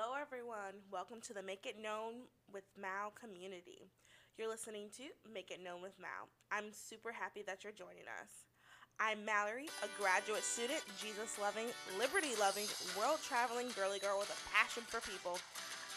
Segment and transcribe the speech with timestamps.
[0.00, 0.80] Hello, everyone.
[0.90, 3.84] Welcome to the Make It Known with Mal community.
[4.38, 6.24] You're listening to Make It Known with Mal.
[6.50, 8.48] I'm super happy that you're joining us.
[8.96, 11.68] I'm Mallory, a graduate student, Jesus loving,
[11.98, 12.64] liberty loving,
[12.96, 15.36] world traveling girly girl with a passion for people.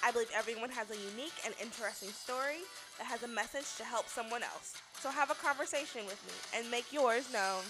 [0.04, 2.68] I believe everyone has a unique and interesting story
[3.00, 4.76] that has a message to help someone else.
[5.00, 7.64] So have a conversation with me and make yours known.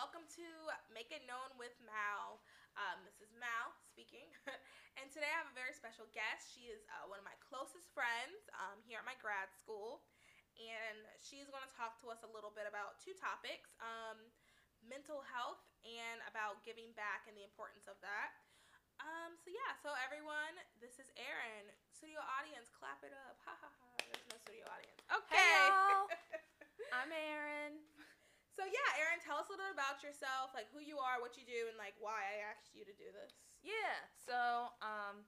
[0.00, 0.48] Welcome to
[0.88, 2.40] Make It Known with Mal.
[2.72, 4.24] Um, this is Mal speaking,
[4.96, 6.56] and today I have a very special guest.
[6.56, 10.00] She is uh, one of my closest friends um, here at my grad school,
[10.56, 14.16] and she's going to talk to us a little bit about two topics um,
[14.80, 18.32] mental health and about giving back and the importance of that.
[19.04, 21.68] Um, so yeah, so everyone, this is Erin.
[21.92, 23.36] Studio audience, clap it up.
[23.44, 23.88] Ha ha ha.
[24.00, 24.96] There's no studio audience.
[25.12, 25.36] Okay.
[25.36, 26.08] Hey, y'all.
[27.04, 27.84] I'm Erin.
[28.50, 31.38] So yeah, Erin, tell us a little bit about yourself, like who you are, what
[31.38, 33.32] you do, and like why I asked you to do this.
[33.62, 33.94] Yeah.
[34.26, 35.22] So, um,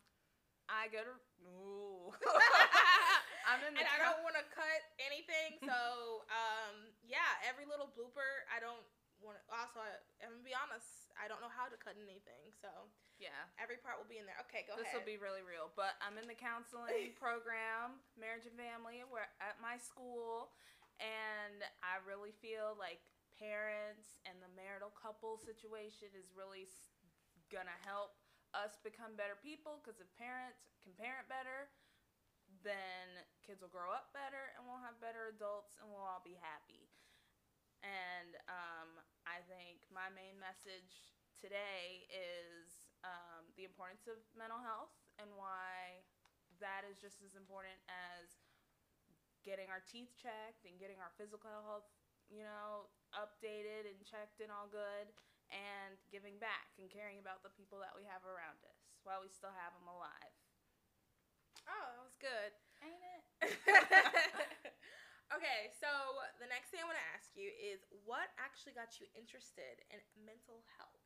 [0.70, 1.14] I go to.
[1.46, 2.10] Ooh.
[3.48, 3.82] I'm in the.
[3.82, 8.80] and I don't want to cut anything, so um, yeah, every little blooper, I don't
[9.18, 9.42] want to.
[9.50, 12.70] Also, I, I'm gonna be honest, I don't know how to cut anything, so
[13.18, 13.34] Yeah.
[13.58, 14.38] every part will be in there.
[14.46, 14.86] Okay, go ahead.
[14.86, 15.02] This ahead.
[15.02, 19.58] will be really real, but I'm in the counseling program, marriage and family, where at
[19.58, 20.54] my school,
[21.02, 23.02] and I really feel like
[23.34, 26.70] parents and the marital couple situation is really
[27.50, 28.14] gonna help
[28.54, 29.82] us become better people.
[29.82, 31.68] Because if parents can parent better,
[32.62, 36.38] then kids will grow up better, and we'll have better adults, and we'll all be
[36.38, 36.86] happy.
[37.82, 38.90] And um,
[39.26, 46.06] I think my main message today is um, the importance of mental health and why
[46.62, 48.41] that is just as important as
[49.44, 51.86] getting our teeth checked and getting our physical health,
[52.30, 55.10] you know, updated and checked and all good,
[55.52, 59.28] and giving back and caring about the people that we have around us while we
[59.30, 60.32] still have them alive.
[61.68, 62.52] oh, that was good.
[62.82, 63.22] Ain't it?
[65.36, 65.88] okay, so
[66.38, 70.00] the next thing I want to ask you is what actually got you interested in
[70.26, 71.02] mental health?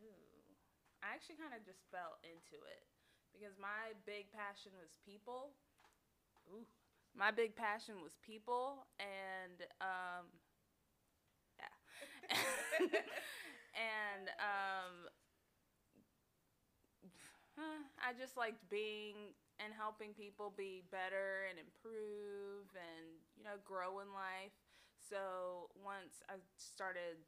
[0.00, 0.56] Ooh.
[1.02, 2.84] I actually kind of just fell into it
[3.32, 5.54] because my big passion was people.
[6.48, 6.66] Ooh.
[7.18, 10.26] My big passion was people and um
[11.58, 12.36] yeah.
[13.74, 15.08] and um
[17.98, 23.98] I just liked being and helping people be better and improve and you know grow
[23.98, 24.54] in life.
[24.96, 27.18] So once I started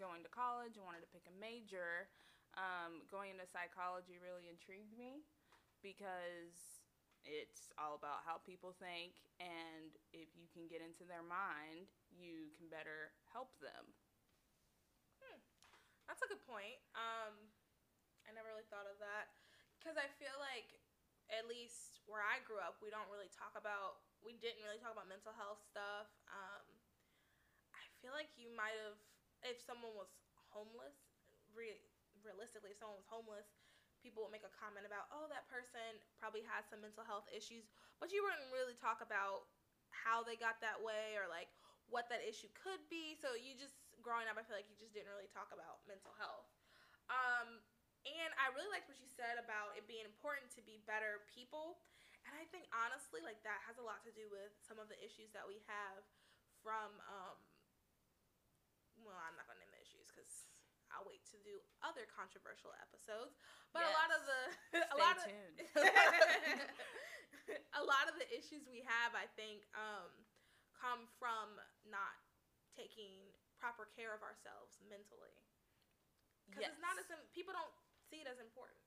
[0.00, 2.08] going to college and wanted to pick a major,
[2.56, 5.22] um, going into psychology really intrigued me
[5.82, 6.73] because
[7.24, 12.52] it's all about how people think, and if you can get into their mind, you
[12.56, 13.92] can better help them.
[16.04, 16.76] That's a good point.
[16.92, 17.32] Um,
[18.28, 19.32] I never really thought of that
[19.80, 20.68] because I feel like,
[21.32, 24.04] at least where I grew up, we don't really talk about.
[24.20, 26.12] We didn't really talk about mental health stuff.
[26.28, 26.64] Um,
[27.72, 29.00] I feel like you might have,
[29.40, 30.12] if someone was
[30.52, 31.08] homeless,
[31.56, 31.80] re-
[32.20, 33.48] realistically, if someone was homeless,
[34.04, 37.64] people would make a comment about, oh, that person probably has some mental health issues,
[37.96, 39.48] but you wouldn't really talk about
[39.88, 41.48] how they got that way or like
[41.88, 43.16] what that issue could be.
[43.16, 46.12] So you just growing up, I feel like you just didn't really talk about mental
[46.20, 46.52] health.
[47.08, 47.64] Um,
[48.04, 51.80] and I really liked what you said about it being important to be better people.
[52.28, 55.00] And I think honestly, like that has a lot to do with some of the
[55.00, 56.04] issues that we have
[56.60, 56.92] from.
[57.08, 57.36] Um,
[59.04, 60.48] well, I'm not gonna name the issues because
[60.94, 63.34] I'll wait to do other controversial episodes.
[63.74, 64.40] But a lot of the
[64.78, 65.26] a Stay lot of
[67.74, 70.14] a lot of the issues we have, I think, um,
[70.78, 72.14] come from not
[72.72, 75.34] taking proper care of ourselves mentally.
[76.46, 77.74] Because it's not as people don't
[78.06, 78.78] see it as important.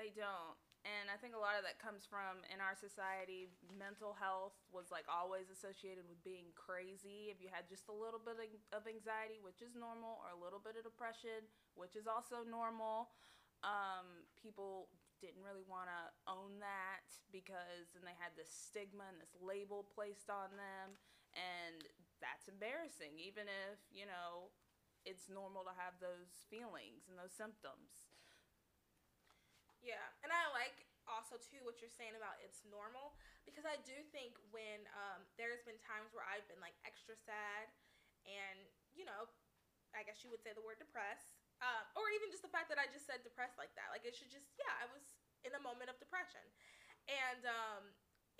[0.00, 0.56] They don't.
[0.84, 4.92] And I think a lot of that comes from in our society, mental health was
[4.92, 7.32] like always associated with being crazy.
[7.32, 8.36] If you had just a little bit
[8.68, 13.16] of anxiety, which is normal, or a little bit of depression, which is also normal,
[13.64, 14.92] um, people
[15.24, 19.88] didn't really want to own that because then they had this stigma and this label
[19.88, 21.00] placed on them.
[21.32, 21.88] And
[22.20, 24.52] that's embarrassing, even if, you know,
[25.08, 28.13] it's normal to have those feelings and those symptoms.
[29.84, 33.12] Yeah, and I like also too what you're saying about it's normal
[33.44, 37.68] because I do think when um, there's been times where I've been like extra sad,
[38.24, 38.64] and
[38.96, 39.28] you know,
[39.92, 42.80] I guess you would say the word depressed, uh, or even just the fact that
[42.80, 43.92] I just said depressed like that.
[43.92, 45.04] Like it should just yeah, I was
[45.44, 46.44] in a moment of depression,
[47.04, 47.84] and um,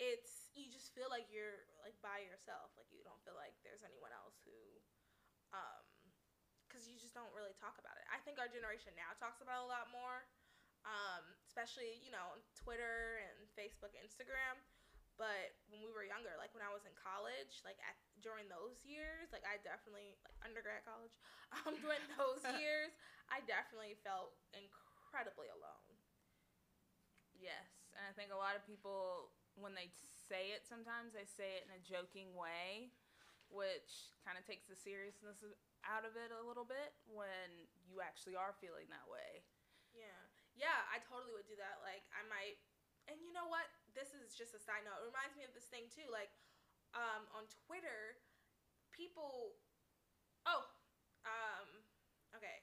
[0.00, 3.84] it's you just feel like you're like by yourself, like you don't feel like there's
[3.84, 4.56] anyone else who,
[5.52, 5.84] um,
[6.64, 8.08] because you just don't really talk about it.
[8.08, 10.24] I think our generation now talks about a lot more,
[10.84, 14.60] um, especially you know on Twitter and Facebook, Instagram.
[15.14, 18.82] But when we were younger, like when I was in college, like at during those
[18.82, 21.14] years, like I definitely like undergrad college,
[21.62, 22.90] um, during those years,
[23.30, 25.94] I definitely felt incredibly alone.
[27.34, 31.62] Yes, and I think a lot of people when they say it sometimes they say
[31.62, 32.90] it in a joking way,
[33.50, 35.42] which kind of takes the seriousness
[35.86, 39.44] out of it a little bit when you actually are feeling that way.
[39.94, 40.23] Yeah.
[40.94, 41.82] I totally would do that.
[41.82, 42.62] Like I might
[43.10, 43.66] and you know what?
[43.92, 45.02] This is just a side note.
[45.02, 46.06] It reminds me of this thing too.
[46.06, 46.30] Like
[46.94, 48.22] um on Twitter,
[48.94, 49.58] people
[50.46, 50.62] Oh,
[51.26, 51.82] um
[52.38, 52.62] okay.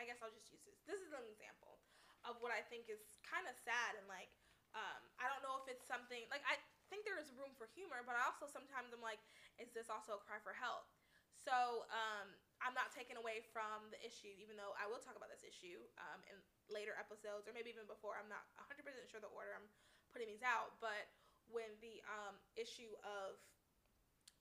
[0.00, 0.82] I guess I'll just use this.
[0.88, 1.78] This is an example
[2.26, 4.34] of what I think is kind of sad and like
[4.72, 6.56] um, I don't know if it's something like I
[6.88, 9.20] think there is room for humor, but I also sometimes I'm like,
[9.60, 10.88] is this also a cry for help?
[11.36, 12.32] So um,
[12.62, 15.82] I'm not taking away from the issue, even though I will talk about this issue
[15.98, 16.38] um, in
[16.70, 18.14] later episodes or maybe even before.
[18.14, 19.66] I'm not 100% sure the order I'm
[20.14, 21.10] putting these out, but
[21.50, 23.36] when the um, issue of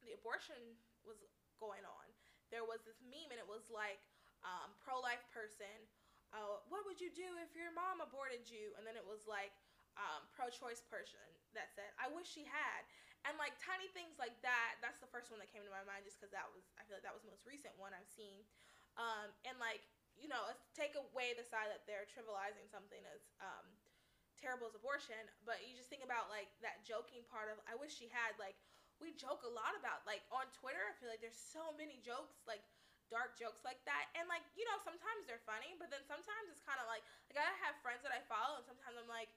[0.06, 1.18] the abortion was
[1.58, 2.06] going on,
[2.54, 4.02] there was this meme and it was like
[4.46, 5.90] um, pro-life person.
[6.32, 8.72] Uh, what would you do if your mom aborted you?
[8.78, 9.52] And then it was like
[10.00, 12.88] um, pro-choice person that said, "I wish she had,"
[13.28, 14.82] and like tiny things like that.
[14.82, 16.98] That's the first one that came to my mind, just because that was I feel
[16.98, 18.46] like that was the most recent one I've seen,
[18.98, 19.84] um, and like
[20.20, 20.44] you know,
[20.76, 23.64] take away the side that they're trivializing something as um,
[24.36, 27.96] terrible as abortion, but you just think about like that joking part of "I wish
[27.96, 28.58] she had." Like
[28.98, 30.82] we joke a lot about like on Twitter.
[30.82, 32.62] I feel like there's so many jokes like
[33.12, 36.64] dark jokes like that and like you know sometimes they're funny but then sometimes it's
[36.64, 39.28] kind of like like i have friends that i follow and sometimes i'm like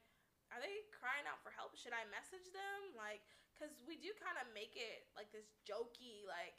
[0.52, 1.74] are they crying out for help?
[1.74, 2.94] Should I message them?
[2.94, 6.58] Like, because we do kind of make it like this jokey, like,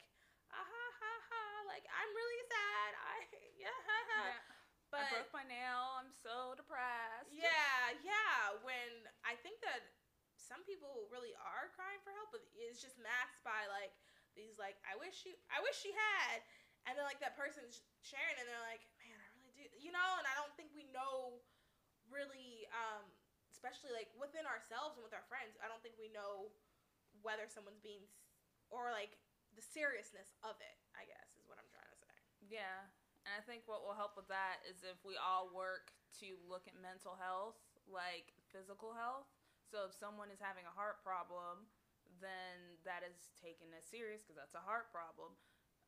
[0.50, 2.90] ah ha ha ha, like I'm really sad.
[2.96, 3.16] I
[3.62, 3.78] yeah.
[3.84, 4.22] Ha, ha.
[4.32, 4.42] yeah.
[4.88, 5.98] But I broke my nail.
[5.98, 7.34] I'm so depressed.
[7.34, 8.54] Yeah, yeah.
[8.62, 9.82] When I think that
[10.38, 13.92] some people really are crying for help, but it's just masked by like
[14.38, 16.40] these like I wish she I wish she had,
[16.86, 20.10] and then like that person's sharing and they're like, man, I really do, you know.
[20.22, 21.42] And I don't think we know
[22.06, 23.02] really um
[23.50, 26.54] especially like within ourselves and with our friends, I don't think we know
[27.22, 28.04] whether someone's being
[28.68, 29.16] or like
[29.54, 30.78] the seriousness of it.
[30.96, 32.14] I guess is what I'm trying to say.
[32.48, 32.88] Yeah,
[33.24, 35.92] and I think what will help with that is if we all work
[36.22, 39.30] to look at mental health like physical health.
[39.66, 41.66] So if someone is having a heart problem,
[42.22, 45.34] then that is taken as serious because that's a heart problem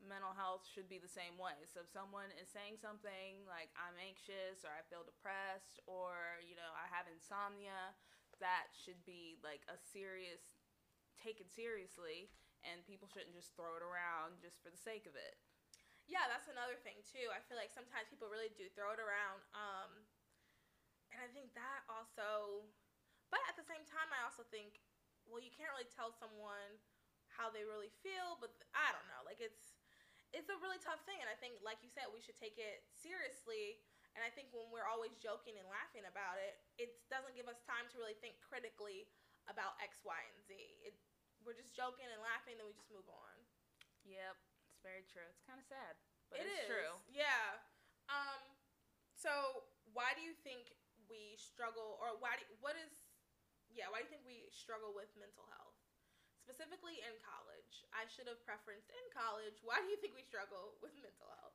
[0.03, 1.59] mental health should be the same way.
[1.67, 6.55] So if someone is saying something like I'm anxious or I feel depressed or you
[6.55, 7.95] know I have insomnia,
[8.39, 10.58] that should be like a serious
[11.19, 12.31] taken seriously
[12.67, 15.39] and people shouldn't just throw it around just for the sake of it.
[16.09, 17.29] Yeah, that's another thing too.
[17.29, 19.91] I feel like sometimes people really do throw it around um
[21.13, 22.65] and I think that also
[23.29, 24.81] but at the same time I also think
[25.29, 26.81] well you can't really tell someone
[27.29, 29.23] how they really feel, but I don't know.
[29.23, 29.79] Like it's
[30.33, 32.85] it's a really tough thing and i think like you said we should take it
[32.93, 33.81] seriously
[34.13, 37.61] and i think when we're always joking and laughing about it it doesn't give us
[37.65, 39.09] time to really think critically
[39.49, 40.53] about x y and z
[40.85, 40.93] it,
[41.47, 43.35] we're just joking and laughing then we just move on
[44.07, 44.37] yep
[44.71, 45.95] it's very true it's kind of sad
[46.31, 46.69] but it it's is.
[46.69, 47.59] true yeah
[48.09, 48.43] um
[49.15, 50.75] so why do you think
[51.11, 52.93] we struggle or why do what is
[53.71, 55.77] yeah why do you think we struggle with mental health
[56.49, 57.85] specifically in college.
[57.93, 59.61] I should have preferenced in college.
[59.61, 61.53] Why do you think we struggle with mental health?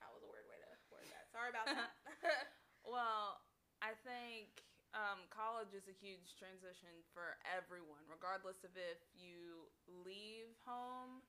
[0.00, 1.24] That was a weird way to word that.
[1.32, 1.92] Sorry about that.
[2.84, 3.40] well,
[3.80, 4.62] I think
[4.92, 11.24] um, college is a huge transition for everyone, regardless of if you leave home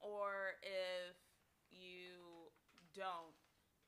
[0.00, 1.16] or if
[1.72, 2.52] you
[2.92, 3.36] don't.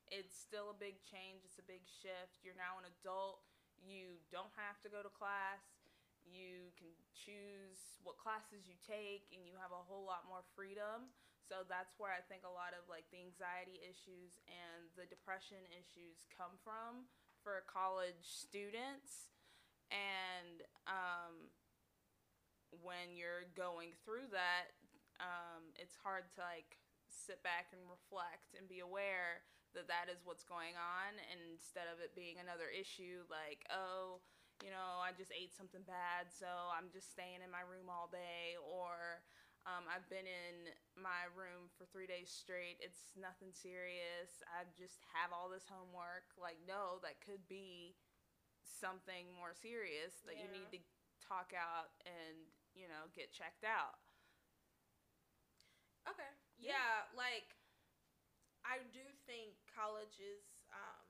[0.08, 2.40] It's still a big change, it's a big shift.
[2.40, 3.44] You're now an adult.
[3.76, 5.78] You don't have to go to class
[6.28, 11.08] you can choose what classes you take and you have a whole lot more freedom
[11.40, 15.60] so that's where i think a lot of like the anxiety issues and the depression
[15.72, 17.08] issues come from
[17.48, 19.32] for college students.
[19.88, 21.48] And um,
[22.84, 24.76] when you're going through that
[25.16, 26.76] um, it's hard to like
[27.08, 29.40] sit back and reflect and be aware
[29.72, 34.20] that that is what's going on and instead of it being another issue like oh
[34.62, 38.10] you know, I just ate something bad, so I'm just staying in my room all
[38.10, 39.22] day, or
[39.68, 42.80] um, I've been in my room for three days straight.
[42.80, 44.40] It's nothing serious.
[44.48, 46.32] I just have all this homework.
[46.40, 47.92] Like, no, that could be
[48.64, 50.48] something more serious that yeah.
[50.48, 50.80] you need to
[51.20, 54.00] talk out and, you know, get checked out.
[56.08, 56.32] Okay.
[56.56, 57.52] Yeah, yeah like,
[58.64, 61.08] I I do think college is um,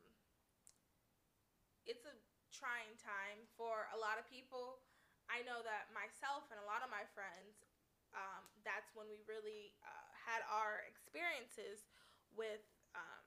[1.84, 2.16] it's a
[2.48, 4.80] trying time for a lot of people.
[5.28, 7.67] I know that myself and a lot of my friends,
[8.16, 11.88] um, that's when we really uh, had our experiences
[12.32, 12.64] with
[12.96, 13.26] um,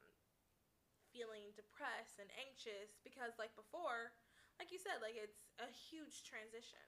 [1.11, 4.15] feeling depressed and anxious because, like before,
[4.57, 6.83] like you said, like it's a huge transition.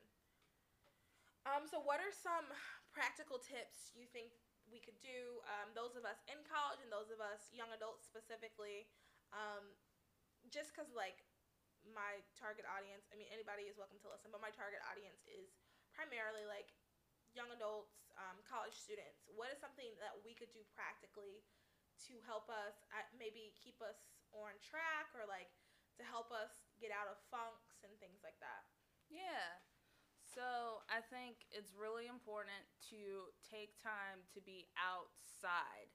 [1.43, 2.47] Um, so, what are some
[2.95, 4.31] practical tips you think
[4.71, 5.43] we could do?
[5.49, 8.87] Um, those of us in college and those of us young adults specifically,
[9.35, 9.75] um,
[10.47, 11.27] just because like
[11.83, 15.51] my target audience, I mean, anybody is welcome to listen, but my target audience is
[15.91, 16.71] primarily like
[17.33, 19.25] young adults, um, college students.
[19.29, 21.41] What is something that we could do practically
[22.09, 25.49] to help us, at, maybe keep us on track or like
[25.97, 28.65] to help us get out of funks and things like that?
[29.09, 29.61] Yeah.
[30.25, 35.93] So I think it's really important to take time to be outside.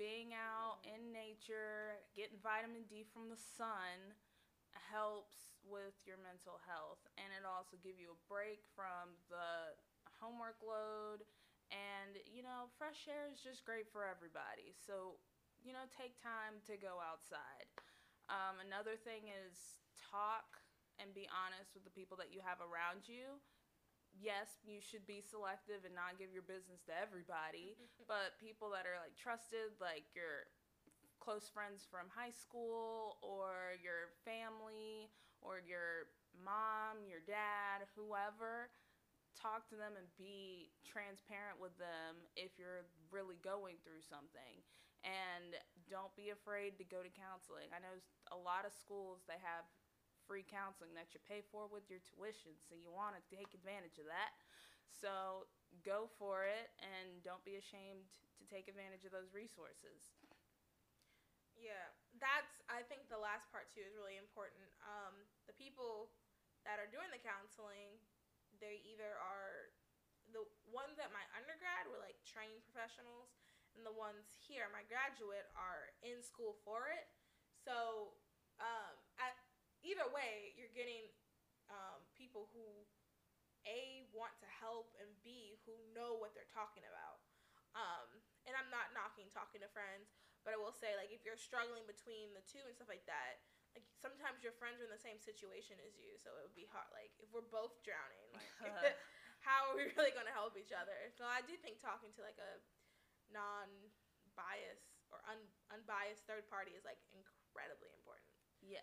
[0.00, 4.14] Being out in nature, getting vitamin D from the sun
[4.72, 9.37] helps with your mental health and it also give you a break from the
[10.28, 11.24] homework load
[11.72, 14.76] and you know fresh air is just great for everybody.
[14.76, 15.16] So
[15.64, 17.68] you know take time to go outside.
[18.28, 20.60] Um, another thing is talk
[21.00, 23.40] and be honest with the people that you have around you.
[24.12, 27.76] Yes you should be selective and not give your business to everybody
[28.10, 30.48] but people that are like trusted like your
[31.20, 35.10] close friends from high school or your family
[35.42, 36.10] or your
[36.44, 38.70] mom, your dad, whoever,
[39.38, 44.60] talk to them and be transparent with them if you're really going through something.
[45.06, 45.54] And
[45.86, 47.70] don't be afraid to go to counseling.
[47.70, 47.94] I know
[48.34, 49.62] a lot of schools they have
[50.26, 53.96] free counseling that you pay for with your tuition, so you want to take advantage
[54.02, 54.34] of that.
[54.90, 55.46] So
[55.86, 60.18] go for it and don't be ashamed to take advantage of those resources.
[61.58, 61.90] Yeah,
[62.22, 64.62] that's I think the last part too is really important.
[64.82, 66.14] Um, the people
[66.62, 67.98] that are doing the counseling,
[68.60, 69.72] they either are
[70.30, 73.32] the ones at my undergrad were like trained professionals,
[73.76, 77.08] and the ones here, my graduate, are in school for it.
[77.62, 78.12] So,
[78.60, 79.36] um, at
[79.80, 81.08] either way, you're getting
[81.70, 82.64] um, people who
[83.66, 87.20] a want to help and b who know what they're talking about.
[87.76, 88.08] Um,
[88.48, 90.08] and I'm not knocking talking to friends
[90.48, 93.44] but I will say, like, if you're struggling between the two and stuff like that,
[93.78, 96.66] like sometimes your friends are in the same situation as you, so it would be
[96.66, 96.90] hard.
[96.90, 98.50] Like, if we're both drowning, like,
[99.46, 101.14] how are we really going to help each other?
[101.14, 102.58] So I do think talking to like a
[103.30, 108.26] non-biased or un- unbiased third party is like incredibly important.
[108.58, 108.82] Yes.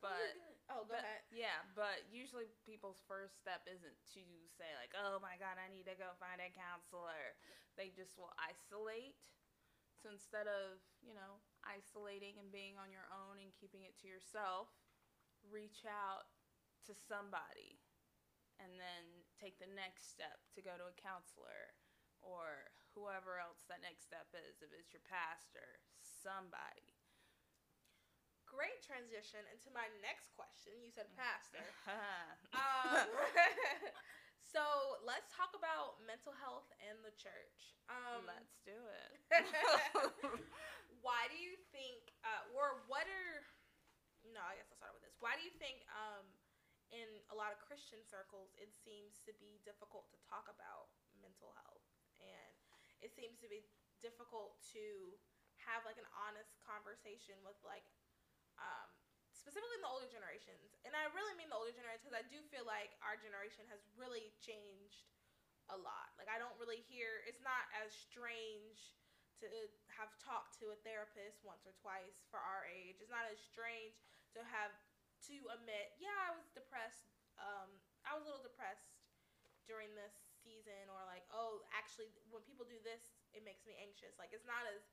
[0.00, 0.38] But
[0.70, 1.26] oh, go but, ahead.
[1.34, 4.24] Yeah, but usually people's first step isn't to
[4.54, 7.34] say like, "Oh my God, I need to go find a counselor."
[7.74, 9.18] They just will isolate
[9.98, 14.08] so instead of, you know, isolating and being on your own and keeping it to
[14.08, 14.72] yourself,
[15.44, 16.24] reach out
[16.88, 17.78] to somebody
[18.58, 19.04] and then
[19.36, 21.76] take the next step to go to a counselor
[22.24, 26.96] or whoever else that next step is, if it's your pastor, somebody.
[28.48, 30.74] Great transition into my next question.
[30.82, 31.62] You said pastor.
[32.56, 33.06] um,
[34.48, 34.64] So
[35.04, 37.76] let's talk about mental health and the church.
[37.92, 39.12] Um, let's do it.
[41.08, 43.40] Why do you think, uh, or what are,
[44.28, 45.16] no, I guess I'll start with this.
[45.24, 46.28] Why do you think um,
[46.92, 50.92] in a lot of Christian circles it seems to be difficult to talk about
[51.24, 51.88] mental health?
[52.20, 52.60] And
[53.00, 53.64] it seems to be
[54.04, 55.16] difficult to
[55.64, 57.88] have like an honest conversation with like
[58.60, 58.92] um,
[59.32, 60.76] specifically in the older generations.
[60.84, 63.80] And I really mean the older generations because I do feel like our generation has
[63.96, 65.08] really changed
[65.72, 66.12] a lot.
[66.20, 68.92] Like I don't really hear it's not as strange
[69.42, 69.48] to
[69.94, 72.98] have talked to a therapist once or twice for our age.
[73.02, 73.98] It's not as strange
[74.34, 74.74] to have
[75.30, 77.10] to admit, yeah, I was depressed.
[77.38, 77.70] Um,
[78.06, 78.98] I was a little depressed
[79.66, 84.16] during this season, or like, oh, actually, when people do this, it makes me anxious.
[84.16, 84.86] Like it's not as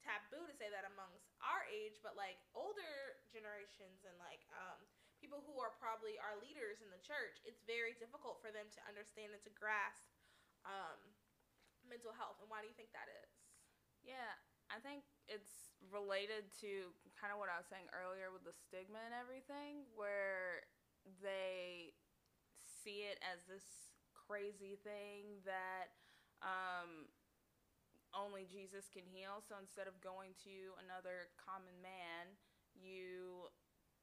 [0.00, 4.80] taboo to say that amongst our age, but like older generations and like um,
[5.20, 8.80] people who are probably our leaders in the church, it's very difficult for them to
[8.88, 10.08] understand and to grasp
[10.64, 11.00] um,
[11.84, 12.40] mental health.
[12.40, 13.39] And why do you think that is?
[14.10, 14.34] Yeah,
[14.74, 18.98] I think it's related to kind of what I was saying earlier with the stigma
[19.06, 20.66] and everything, where
[21.22, 21.94] they
[22.58, 25.94] see it as this crazy thing that
[26.42, 27.06] um,
[28.10, 29.38] only Jesus can heal.
[29.46, 32.34] So instead of going to another common man,
[32.74, 33.46] you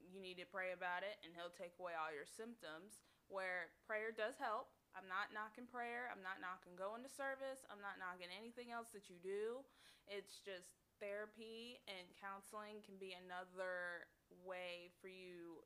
[0.00, 3.04] you need to pray about it and he'll take away all your symptoms.
[3.28, 4.72] Where prayer does help.
[4.96, 6.08] I'm not knocking prayer.
[6.10, 7.64] I'm not knocking going to service.
[7.68, 9.64] I'm not knocking anything else that you do.
[10.08, 14.08] It's just therapy and counseling can be another
[14.42, 15.62] way for you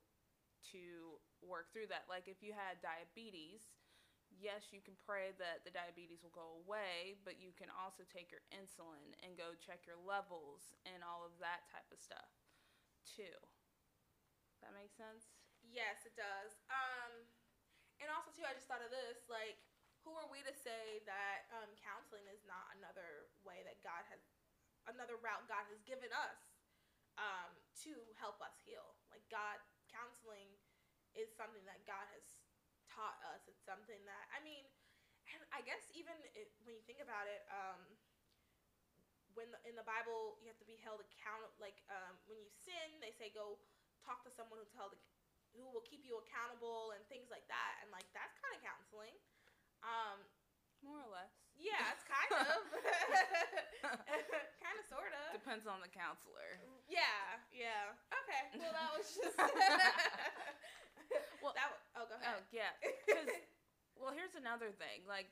[0.71, 2.07] to work through that.
[2.07, 3.63] Like if you had diabetes,
[4.31, 8.31] yes, you can pray that the diabetes will go away, but you can also take
[8.31, 12.31] your insulin and go check your levels and all of that type of stuff
[13.03, 13.35] too.
[14.63, 15.27] That makes sense?
[15.59, 16.55] Yes, it does.
[16.71, 17.27] Um,
[18.03, 19.23] and also too, I just thought of this.
[19.31, 19.57] Like,
[20.03, 24.19] who are we to say that um, counseling is not another way that God has,
[24.91, 26.59] another route God has given us
[27.15, 27.55] um,
[27.87, 28.99] to help us heal?
[29.07, 29.57] Like, God
[29.87, 30.51] counseling
[31.15, 32.43] is something that God has
[32.91, 33.47] taught us.
[33.47, 34.67] It's something that I mean,
[35.31, 37.79] and I guess even it, when you think about it, um,
[39.33, 41.53] when the, in the Bible you have to be held accountable.
[41.57, 43.57] Like um, when you sin, they say go
[44.01, 44.93] talk to someone who's held
[45.55, 47.79] who will keep you accountable and things like that.
[47.81, 49.15] And like that's kind of counseling.
[49.83, 50.19] Um,
[50.83, 51.31] More or less.
[51.59, 52.59] Yeah, it's kind of,
[54.65, 55.31] kind of, sort of.
[55.31, 56.57] Depends on the counselor.
[56.89, 57.93] Yeah, yeah.
[58.09, 58.43] Okay.
[58.57, 59.37] Well, that was just.
[61.39, 61.69] well, that.
[61.71, 62.41] Was, oh, go ahead.
[62.41, 62.73] Oh, yeah.
[62.81, 63.29] Because,
[63.99, 65.05] well, here's another thing.
[65.05, 65.29] Like,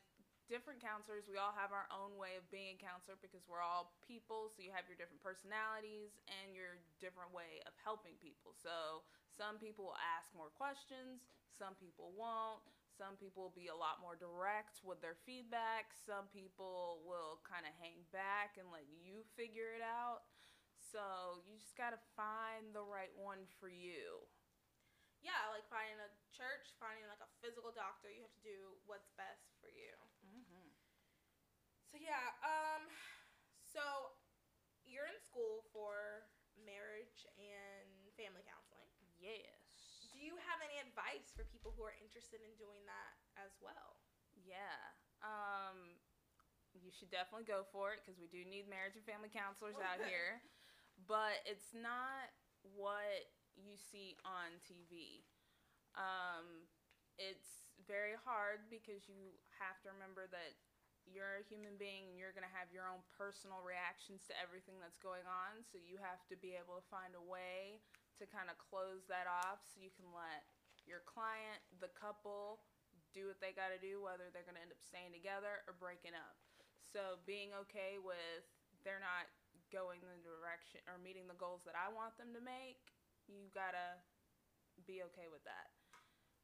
[0.52, 3.96] different counselors, we all have our own way of being a counselor because we're all
[4.04, 4.52] people.
[4.52, 8.52] So you have your different personalities and your different way of helping people.
[8.60, 9.02] So
[9.42, 11.26] some people will ask more questions,
[11.58, 12.62] some people won't.
[13.02, 15.90] Some people will be a lot more direct with their feedback.
[15.94, 20.28] Some people will kind of hang back and let you figure it out.
[20.78, 24.22] So you just got to find the right one for you.
[25.24, 28.12] Yeah, like finding a church, finding like a physical doctor.
[28.12, 29.94] You have to do what's best for you.
[30.22, 30.70] Mm-hmm.
[31.90, 32.86] So yeah, um,
[33.66, 33.82] so
[34.86, 38.90] you're in school for marriage and family counseling.
[39.18, 39.62] Yes
[40.22, 44.02] do you have any advice for people who are interested in doing that as well?
[44.34, 44.82] Yeah.
[45.22, 46.02] Um,
[46.74, 50.02] you should definitely go for it because we do need marriage and family counselors out
[50.04, 50.42] here.
[51.10, 52.30] But it's not
[52.62, 53.26] what
[53.58, 55.26] you see on TV.
[55.98, 56.70] Um,
[57.18, 60.54] it's very hard because you have to remember that
[61.10, 64.78] you're a human being and you're going to have your own personal reactions to everything
[64.78, 65.66] that's going on.
[65.66, 67.82] So you have to be able to find a way
[68.22, 70.46] to kind of close that off so you can let
[70.92, 72.68] your client, the couple,
[73.16, 75.72] do what they got to do, whether they're going to end up staying together or
[75.80, 76.36] breaking up.
[76.92, 78.44] So being okay with
[78.84, 79.30] they're not
[79.72, 82.82] going the direction or meeting the goals that I want them to make,
[83.30, 83.88] you got to
[84.84, 85.72] be okay with that.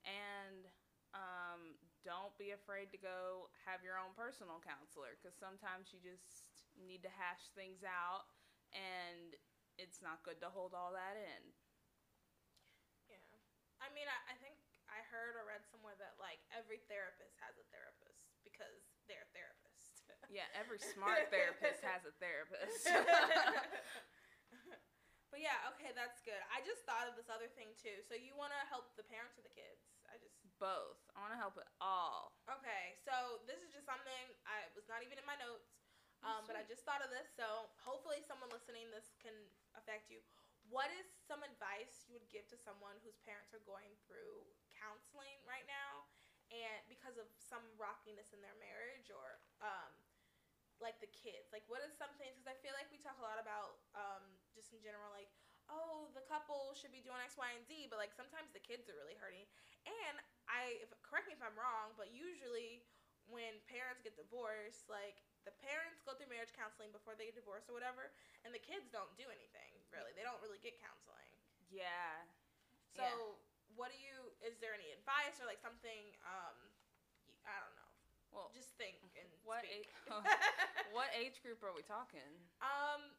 [0.07, 0.69] And
[1.11, 6.71] um, don't be afraid to go have your own personal counselor because sometimes you just
[6.77, 8.29] need to hash things out
[8.71, 9.35] and
[9.81, 11.43] it's not good to hold all that in.
[13.83, 17.53] I mean, I, I think I heard or read somewhere that like every therapist has
[17.59, 20.07] a therapist because they're a therapist.
[20.31, 22.87] yeah, every smart therapist has a therapist.
[25.31, 26.39] but yeah, okay, that's good.
[26.49, 27.99] I just thought of this other thing too.
[28.07, 29.83] So you want to help the parents or the kids?
[30.07, 30.97] I just both.
[31.13, 32.33] I want to help it all.
[32.47, 35.69] Okay, so this is just something I was not even in my notes,
[36.25, 37.27] um, but I just thought of this.
[37.35, 37.45] So
[37.83, 39.35] hopefully, someone listening this can
[39.77, 40.23] affect you
[40.67, 44.43] what is some advice you would give to someone whose parents are going through
[44.75, 46.07] counseling right now
[46.51, 49.91] and because of some rockiness in their marriage or um,
[50.79, 51.51] like the kids?
[51.55, 54.75] Like what is something because i feel like we talk a lot about um, just
[54.75, 55.31] in general like
[55.67, 58.87] oh the couple should be doing x y and z but like sometimes the kids
[58.87, 59.47] are really hurting.
[59.87, 62.87] And i if, correct me if i'm wrong but usually
[63.27, 67.71] when parents get divorced like the parents go through marriage counseling before they get divorced
[67.71, 68.11] or whatever,
[68.43, 70.11] and the kids don't do anything really.
[70.11, 71.31] They don't really get counseling.
[71.71, 72.27] Yeah.
[72.91, 73.79] So, yeah.
[73.79, 74.35] what do you?
[74.43, 76.11] Is there any advice or like something?
[76.27, 76.57] Um,
[77.47, 77.91] I don't know.
[78.35, 79.87] Well, just think and what speak.
[79.87, 80.11] Age,
[80.95, 82.27] what age group are we talking?
[82.59, 83.15] Um,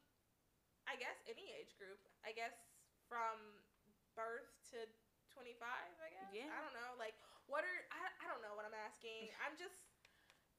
[0.85, 1.97] I guess any age group.
[2.21, 2.53] I guess
[3.09, 3.40] from
[4.12, 4.85] birth to
[5.33, 5.97] twenty five.
[5.97, 6.29] I guess.
[6.29, 6.53] Yeah.
[6.53, 6.92] I don't know.
[7.01, 7.16] Like,
[7.49, 7.81] what are?
[7.88, 9.33] I, I don't know what I'm asking.
[9.40, 9.88] I'm just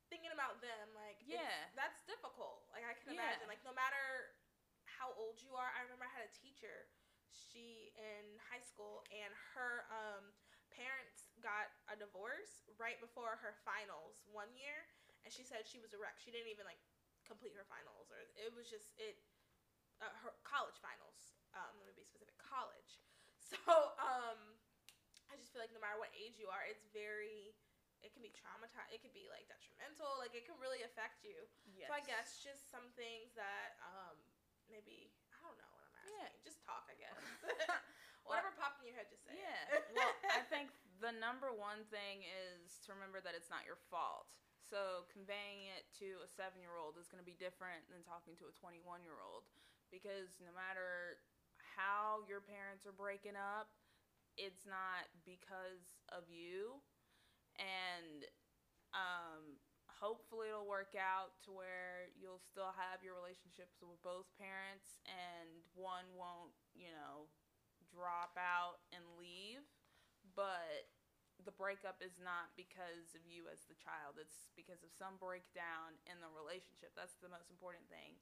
[0.10, 2.66] thinking about them, like yeah, that's difficult.
[2.74, 3.22] Like I can yeah.
[3.22, 4.34] imagine, like no matter
[5.00, 5.70] how old you are.
[5.72, 6.90] I remember I had a teacher,
[7.30, 10.34] she in high school, and her um,
[10.74, 14.90] parents got a divorce right before her finals one year,
[15.24, 16.18] and she said she was a wreck.
[16.20, 16.82] She didn't even like
[17.24, 19.22] complete her finals, or it was just it
[20.02, 21.38] uh, her college finals.
[21.54, 23.00] Um, let me be specific, college.
[23.50, 23.58] So
[23.98, 24.62] um,
[25.26, 27.58] I just feel like no matter what age you are, it's very
[28.02, 28.92] it can be traumatized.
[28.96, 30.20] It could be like detrimental.
[30.20, 31.36] Like it can really affect you.
[31.68, 31.92] Yes.
[31.92, 34.16] So I guess just some things that um
[34.72, 36.16] maybe I don't know what I'm asking.
[36.16, 36.46] Yeah.
[36.46, 37.20] Just talk, I guess.
[38.28, 39.36] Whatever well, popped in your head, just say.
[39.36, 39.82] Yeah.
[39.96, 40.70] well, I think
[41.02, 44.30] the number one thing is to remember that it's not your fault.
[44.70, 48.38] So conveying it to a seven year old is going to be different than talking
[48.38, 49.50] to a 21 year old
[49.90, 51.18] because no matter
[51.74, 53.74] how your parents are breaking up,
[54.38, 56.78] it's not because of you.
[57.60, 58.26] And
[58.96, 59.60] um,
[60.00, 65.62] hopefully it'll work out to where you'll still have your relationships with both parents and
[65.76, 67.28] one won't, you know,
[67.92, 69.68] drop out and leave.
[70.36, 70.88] But
[71.44, 75.96] the breakup is not because of you as the child, it's because of some breakdown
[76.08, 76.92] in the relationship.
[76.96, 78.20] That's the most important thing.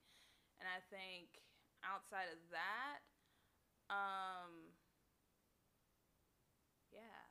[0.62, 1.42] And I think
[1.86, 3.06] outside of that,
[3.94, 4.74] um,
[6.92, 7.27] yeah,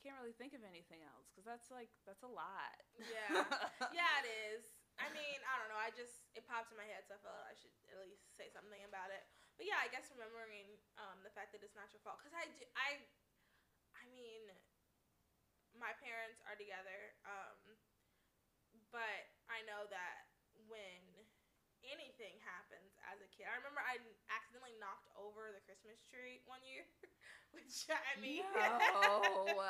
[0.00, 2.76] can't really think of anything else because that's like that's a lot.
[2.96, 3.44] Yeah,
[3.96, 4.64] yeah, it is.
[5.00, 5.80] I mean, I don't know.
[5.80, 8.36] I just it popped in my head, so I felt like I should at least
[8.36, 9.24] say something about it.
[9.56, 12.48] But yeah, I guess remembering um, the fact that it's not your fault, because I
[12.56, 12.64] do.
[12.76, 13.00] I,
[13.96, 14.40] I mean,
[15.76, 17.76] my parents are together, um,
[18.92, 19.20] but
[19.52, 20.32] I know that
[20.68, 21.00] when
[21.84, 26.60] anything happens as a kid, I remember I accidentally knocked over the Christmas tree one
[26.64, 26.84] year,
[27.56, 28.46] which I mean.
[28.54, 29.58] No.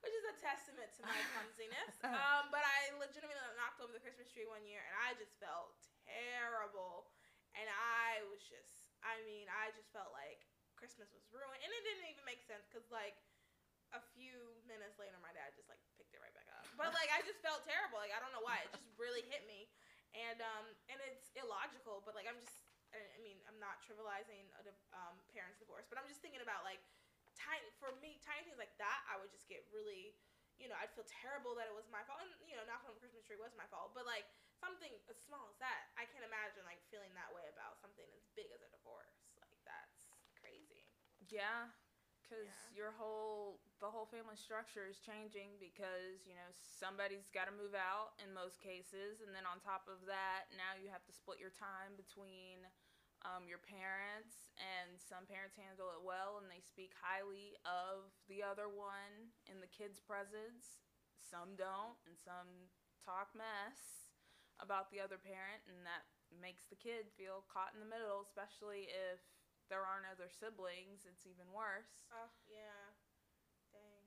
[0.00, 1.92] which is a testament to my clumsiness.
[2.04, 5.76] um, but I legitimately knocked over the Christmas tree one year, and I just felt
[6.08, 7.12] terrible.
[7.52, 10.46] And I was just, I mean, I just felt like
[10.78, 13.18] Christmas was ruined, and it didn't even make sense because like
[13.92, 16.64] a few minutes later, my dad just like picked it right back up.
[16.78, 18.00] But like I just felt terrible.
[18.00, 18.62] Like I don't know why.
[18.64, 19.68] It just really hit me,
[20.16, 22.00] and um, and it's illogical.
[22.06, 26.06] But like I'm just, I mean, I'm not trivializing a um, parents' divorce, but I'm
[26.06, 26.80] just thinking about like
[27.50, 30.14] tiny for me tiny things like that i would just get really
[30.62, 32.22] you know i'd feel terrible that it was my fault.
[32.22, 34.30] And you know knocking on the christmas tree was my fault but like
[34.62, 38.22] something as small as that i can't imagine like feeling that way about something as
[38.38, 39.34] big as a divorce.
[39.42, 40.06] Like that's
[40.38, 40.86] crazy.
[41.26, 41.74] Yeah
[42.30, 42.86] because yeah.
[42.86, 47.74] your whole the whole family structure is changing because you know somebody's got to move
[47.74, 49.18] out in most cases.
[49.18, 52.62] And then on top of that now you have to split your time between
[53.24, 58.44] um, your parents, and some parents handle it well and they speak highly of the
[58.44, 60.80] other one in the kid's presence.
[61.20, 62.68] Some don't, and some
[63.04, 64.10] talk mess
[64.60, 68.90] about the other parent, and that makes the kid feel caught in the middle, especially
[68.90, 69.20] if
[69.72, 71.06] there aren't other siblings.
[71.06, 72.04] It's even worse.
[72.12, 72.92] Oh, yeah.
[73.70, 74.04] Dang.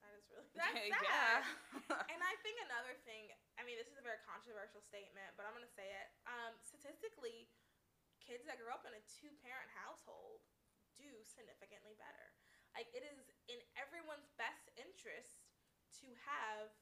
[0.00, 1.02] That is really that's sad.
[1.04, 1.36] yeah.
[2.12, 3.30] and I think another thing,
[3.60, 6.08] I mean, this is a very controversial statement, but I'm going to say it.
[6.26, 7.46] Um, statistically,
[8.26, 10.42] kids that grow up in a two parent household
[10.98, 12.34] do significantly better.
[12.74, 15.46] Like it is in everyone's best interest
[16.02, 16.74] to have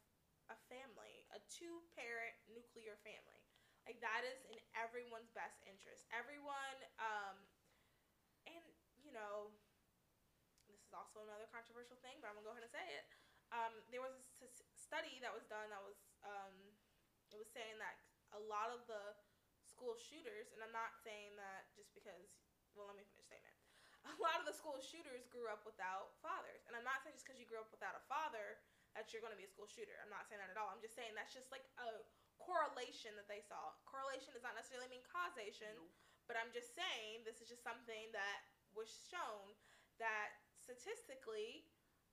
[0.48, 3.44] a family, a two parent nuclear family.
[3.85, 6.09] Like that is in everyone's best interest.
[6.09, 7.37] Everyone, um,
[8.48, 8.64] and
[9.04, 9.52] you know,
[10.64, 13.04] this is also another controversial thing, but I'm gonna go ahead and say it.
[13.52, 16.57] Um, there was a study that was done that was um,
[17.28, 18.00] it was saying that
[18.33, 19.12] a lot of the
[19.74, 22.30] school shooters, and I'm not saying that just because,
[22.78, 23.50] well, let me finish that.
[24.14, 26.62] A lot of the school shooters grew up without fathers.
[26.70, 28.62] And I'm not saying just because you grew up without a father
[28.94, 29.96] that you're going to be a school shooter.
[29.98, 30.70] I'm not saying that at all.
[30.70, 32.04] I'm just saying that's just like a
[32.38, 33.74] correlation that they saw.
[33.88, 35.90] Correlation does not necessarily mean causation, nope.
[36.30, 38.44] but I'm just saying this is just something that
[38.76, 39.56] was shown
[39.98, 41.66] that statistically,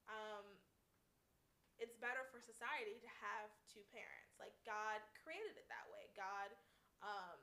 [0.09, 0.47] um,
[1.77, 4.37] it's better for society to have two parents.
[4.39, 6.09] Like God created it that way.
[6.17, 6.49] God
[7.01, 7.37] um,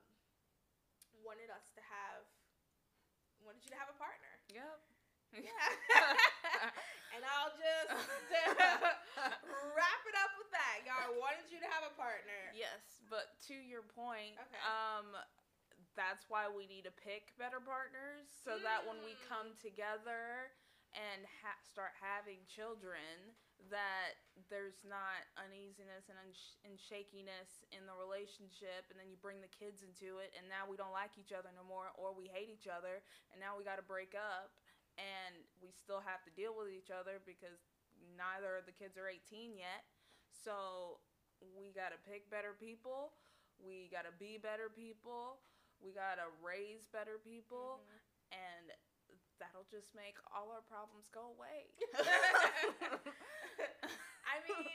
[1.24, 2.24] wanted us to have
[3.42, 4.32] wanted you to have a partner.
[4.50, 4.78] Yep.
[5.44, 5.68] Yeah.
[7.14, 7.92] and I'll just
[9.76, 10.88] wrap it up with that.
[10.88, 12.52] God wanted you to have a partner.
[12.56, 14.62] Yes, but to your point, okay.
[14.64, 15.12] um
[15.96, 18.62] that's why we need to pick better partners so mm.
[18.62, 19.58] that when we come mm.
[19.58, 20.54] together
[20.96, 23.36] and ha- start having children
[23.68, 24.16] that
[24.48, 29.50] there's not uneasiness and, un- and shakiness in the relationship and then you bring the
[29.50, 32.48] kids into it and now we don't like each other no more or we hate
[32.48, 33.02] each other
[33.34, 34.54] and now we got to break up
[34.96, 37.60] and we still have to deal with each other because
[38.14, 39.84] neither of the kids are 18 yet
[40.30, 41.02] so
[41.54, 43.14] we got to pick better people
[43.58, 45.42] we got to be better people
[45.82, 48.07] we got to raise better people mm-hmm.
[49.38, 51.70] That'll just make all our problems go away.
[54.28, 54.68] I mean,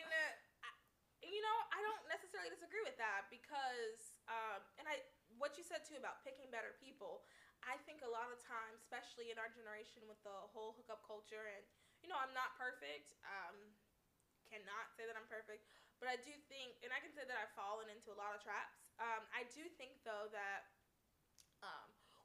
[1.24, 5.00] you know, I don't necessarily disagree with that because, um, and I,
[5.40, 7.24] what you said too about picking better people,
[7.64, 11.48] I think a lot of times, especially in our generation with the whole hookup culture,
[11.48, 11.64] and
[12.04, 13.16] you know, I'm not perfect.
[13.24, 13.56] Um,
[14.44, 15.66] cannot say that I'm perfect,
[15.98, 18.44] but I do think, and I can say that I've fallen into a lot of
[18.44, 18.84] traps.
[19.00, 20.70] Um, I do think though that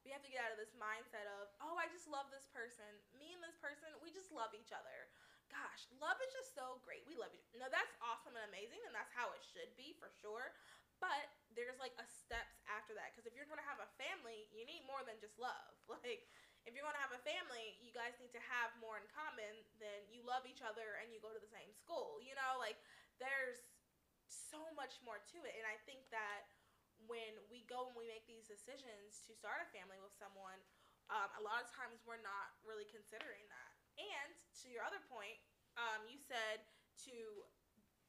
[0.09, 2.89] we have to get out of this mindset of, oh, I just love this person.
[3.21, 5.13] Me and this person, we just love each other.
[5.53, 7.05] Gosh, love is just so great.
[7.05, 7.45] We love you.
[7.61, 10.57] No, that's awesome and amazing, and that's how it should be for sure.
[10.97, 14.65] But there's like a steps after that because if you're gonna have a family, you
[14.65, 15.77] need more than just love.
[15.93, 16.25] Like
[16.67, 20.05] if you're gonna have a family, you guys need to have more in common than
[20.09, 22.21] you love each other and you go to the same school.
[22.21, 22.77] You know, like
[23.23, 23.61] there's
[24.29, 26.45] so much more to it, and I think that
[27.09, 30.61] when we go and we make these decisions to start a family with someone,
[31.09, 33.73] um, a lot of times we're not really considering that.
[33.97, 35.41] And to your other point,
[35.81, 36.63] um, you said
[37.09, 37.17] to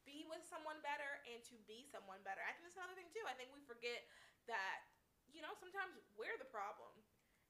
[0.04, 2.44] be with someone better and to be someone better.
[2.44, 3.24] I think that's another thing too.
[3.24, 4.04] I think we forget
[4.48, 4.84] that
[5.32, 6.92] you know sometimes we're the problem.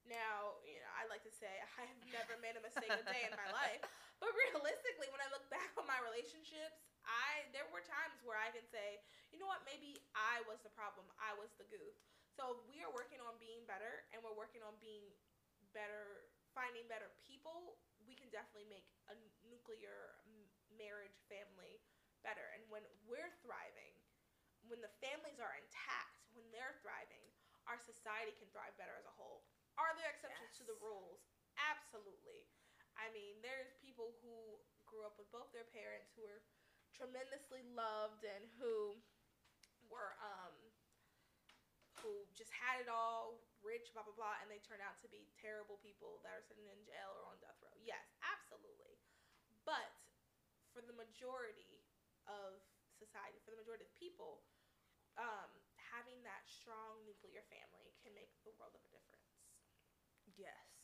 [0.09, 3.37] Now, you know, I like to say I've never made a mistake a day in
[3.37, 3.83] my life,
[4.23, 8.53] but realistically, when I look back on my relationships, I there were times where I
[8.53, 9.01] can say,
[9.33, 11.07] you know what, maybe I was the problem.
[11.19, 11.97] I was the goof.
[12.35, 15.05] So we are working on being better, and we're working on being
[15.75, 17.77] better, finding better people.
[18.07, 19.15] We can definitely make a
[19.51, 20.17] nuclear
[20.73, 21.83] marriage family
[22.23, 22.47] better.
[22.55, 23.93] And when we're thriving,
[24.69, 27.25] when the families are intact, when they're thriving,
[27.69, 29.45] our society can thrive better as a whole.
[29.77, 31.25] Are there exceptions to the rules?
[31.57, 32.47] Absolutely.
[32.97, 36.43] I mean, there's people who grew up with both their parents who were
[37.01, 39.01] tremendously loved and who
[39.89, 40.53] were um
[42.05, 45.29] who just had it all, rich, blah blah blah, and they turn out to be
[45.37, 47.73] terrible people that are sitting in jail or on death row.
[47.81, 49.01] Yes, absolutely.
[49.69, 49.97] But
[50.73, 51.85] for the majority
[52.25, 52.61] of
[52.97, 54.45] society, for the majority of people,
[55.21, 55.53] um,
[55.93, 59.29] having that strong nuclear family can make the world of a difference.
[60.41, 60.81] Yes.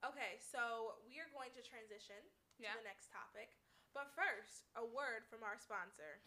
[0.00, 2.24] Okay, so we are going to transition
[2.56, 2.72] Yeah.
[2.72, 3.52] to the next topic.
[3.90, 6.22] But first, a word from our sponsor.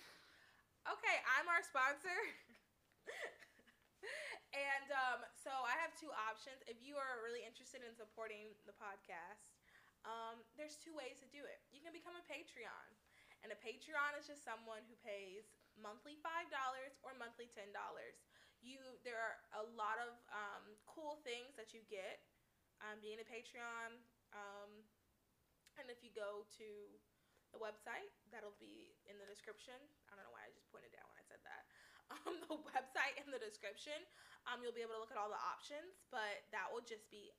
[0.84, 2.20] Okay, I'm our sponsor.
[4.68, 6.60] and um, so I have two options.
[6.68, 9.56] If you are really interested in supporting the podcast,
[10.04, 11.64] um, there's two ways to do it.
[11.72, 12.88] You can become a Patreon.
[13.44, 16.52] And a Patreon is just someone who pays monthly $5
[17.04, 17.72] or monthly $10.
[18.64, 22.24] You there are a lot of um, cool things that you get
[22.80, 24.00] um, being a Patreon.
[24.32, 24.88] Um,
[25.76, 26.68] and if you go to
[27.62, 29.76] website, that'll be in the description.
[30.10, 31.64] I don't know why I just pointed down when I said that.
[32.14, 33.96] Um, the website in the description,
[34.46, 37.32] um, you'll be able to look at all the options, but that will just be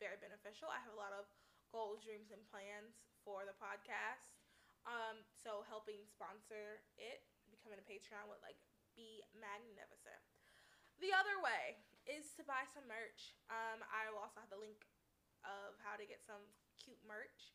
[0.00, 0.70] very beneficial.
[0.70, 1.28] I have a lot of
[1.74, 4.38] goals, dreams, and plans for the podcast.
[4.86, 8.56] Um, so helping sponsor it, becoming a Patreon would like
[8.94, 10.22] be magnificent.
[11.02, 13.34] The other way is to buy some merch.
[13.50, 14.86] Um, I will also have the link
[15.42, 16.40] of how to get some
[16.78, 17.52] cute merch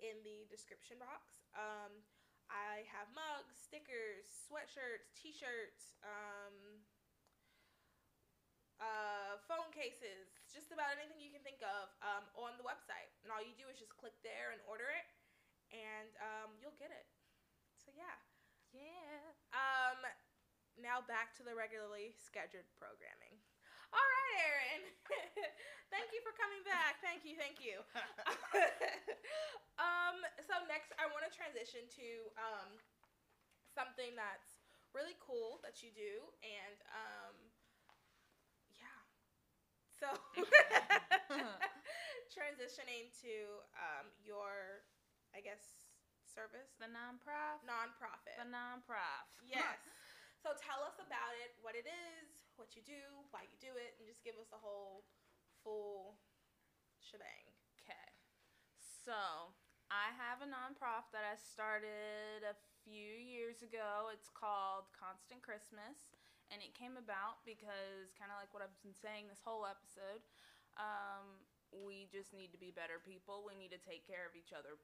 [0.00, 1.48] in the description box.
[1.54, 2.04] Um,
[2.50, 6.82] I have mugs, stickers, sweatshirts, t-shirts, um,
[8.82, 13.12] uh, phone cases, just about anything you can think of um, on the website.
[13.22, 15.06] And all you do is just click there and order it,
[15.70, 17.06] and um, you'll get it.
[17.78, 18.18] So yeah.
[18.74, 19.34] Yeah.
[19.50, 20.02] Um,
[20.78, 23.42] now back to the regularly scheduled programming.
[23.92, 24.82] All right, Erin.
[25.94, 26.98] thank you for coming back.
[27.02, 27.82] Thank you, thank you.
[29.78, 32.70] um, so next, I want to transition to um,
[33.74, 34.62] something that's
[34.94, 37.34] really cool that you do, and um,
[38.74, 38.98] yeah.
[40.00, 40.08] So
[42.32, 43.34] transitioning to
[43.76, 44.84] um, your,
[45.36, 45.62] I guess,
[46.24, 47.60] service The non-prof.
[47.66, 48.36] nonprofit.
[48.40, 49.26] The non-prof.
[49.44, 49.82] Yes.
[50.40, 53.96] So tell us about it, what it is, what you do, why you do it,
[53.96, 55.08] and just give us the whole
[55.64, 56.20] full
[57.00, 57.48] shebang.
[57.80, 58.06] Okay.
[58.76, 59.56] So,
[59.88, 64.12] I have a nonprofit that I started a few years ago.
[64.12, 66.12] It's called Constant Christmas.
[66.52, 70.20] And it came about because, kind of like what I've been saying this whole episode,
[70.76, 71.42] um,
[71.72, 73.46] we just need to be better people.
[73.46, 74.78] We need to take care of each other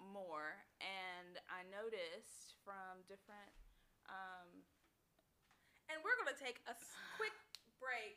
[0.00, 0.64] more.
[0.80, 3.52] And I noticed from different.
[4.08, 4.64] Um,
[5.92, 6.72] And we're going to take a
[7.20, 7.36] quick
[7.76, 8.16] break.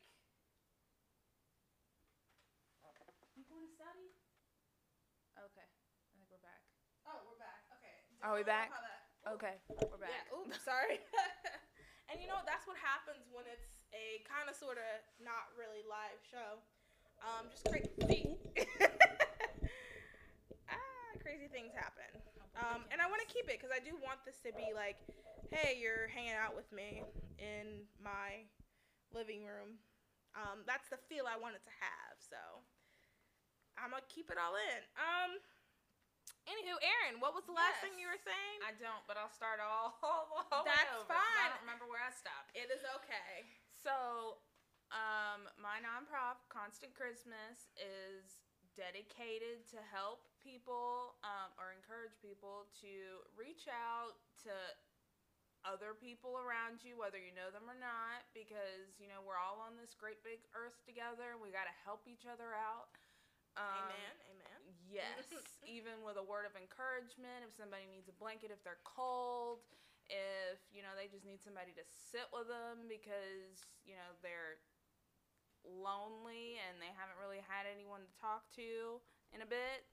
[3.36, 4.16] you going to study?
[5.36, 5.68] Okay.
[5.68, 6.64] I think we're back.
[7.04, 7.68] Oh, we're back.
[7.76, 8.00] Okay.
[8.24, 8.72] Are we back?
[9.28, 9.60] Okay,
[9.92, 10.08] we're back.
[10.08, 11.04] Yeah, oops, sorry.
[12.08, 15.84] and you know, that's what happens when it's a kind of sort of not really
[15.84, 16.64] live show.
[17.20, 18.40] Um, just crazy.
[20.72, 22.24] ah, crazy things happen.
[22.56, 24.96] Um, and I want to keep it because I do want this to be like,
[25.52, 27.04] hey, you're hanging out with me
[27.36, 28.48] in my
[29.12, 29.80] living room.
[30.36, 32.16] Um, that's the feel I want it to have.
[32.20, 32.40] So
[33.80, 34.80] I'm gonna keep it all in.
[34.96, 35.32] Um,
[36.48, 38.60] anywho, Erin, what was the last thing you were saying?
[38.64, 42.04] I don't, but I'll start all, all the That's over, 'cause I don't remember where
[42.04, 42.56] I stopped.
[42.56, 43.48] It is okay.
[43.84, 44.40] So,
[44.96, 48.44] um, my nonprofit, Constant Christmas, is
[48.76, 54.14] dedicated to help people um, or encourage people to reach out
[54.46, 54.54] to
[55.66, 59.58] other people around you, whether you know them or not, because you know we're all
[59.58, 61.42] on this great big earth together.
[61.42, 62.94] We got to help each other out.
[63.58, 64.14] Um, amen.
[64.30, 64.62] Amen.
[64.86, 65.26] Yes.
[65.66, 69.66] even with a word of encouragement, if somebody needs a blanket, if they're cold,
[70.06, 74.62] if you know they just need somebody to sit with them because you know they're
[75.66, 79.02] lonely and they haven't really had anyone to talk to
[79.34, 79.90] in a bit.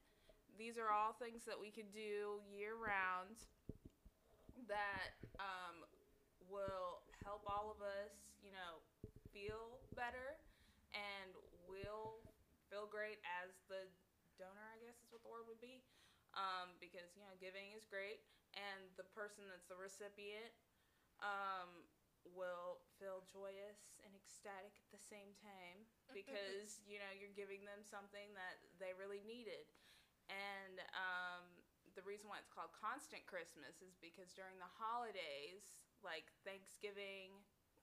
[0.57, 3.35] These are all things that we could do year round
[4.69, 5.83] that um,
[6.47, 8.13] will help all of us,
[8.45, 8.79] you know,
[9.33, 10.37] feel better
[10.93, 11.33] and
[11.65, 12.21] will
[12.69, 13.89] feel great as the
[14.37, 15.81] donor, I guess is what the word would be.
[16.33, 18.25] Um, because, you know, giving is great
[18.57, 20.53] and the person that's the recipient
[21.21, 21.85] um,
[22.33, 25.83] will feel joyous and ecstatic at the same time
[26.17, 29.67] because you know you're giving them something that they really needed
[30.33, 31.45] and um,
[31.93, 37.29] the reason why it's called constant christmas is because during the holidays like thanksgiving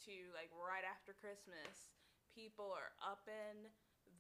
[0.03, 1.95] to like right after christmas
[2.35, 3.71] people are up in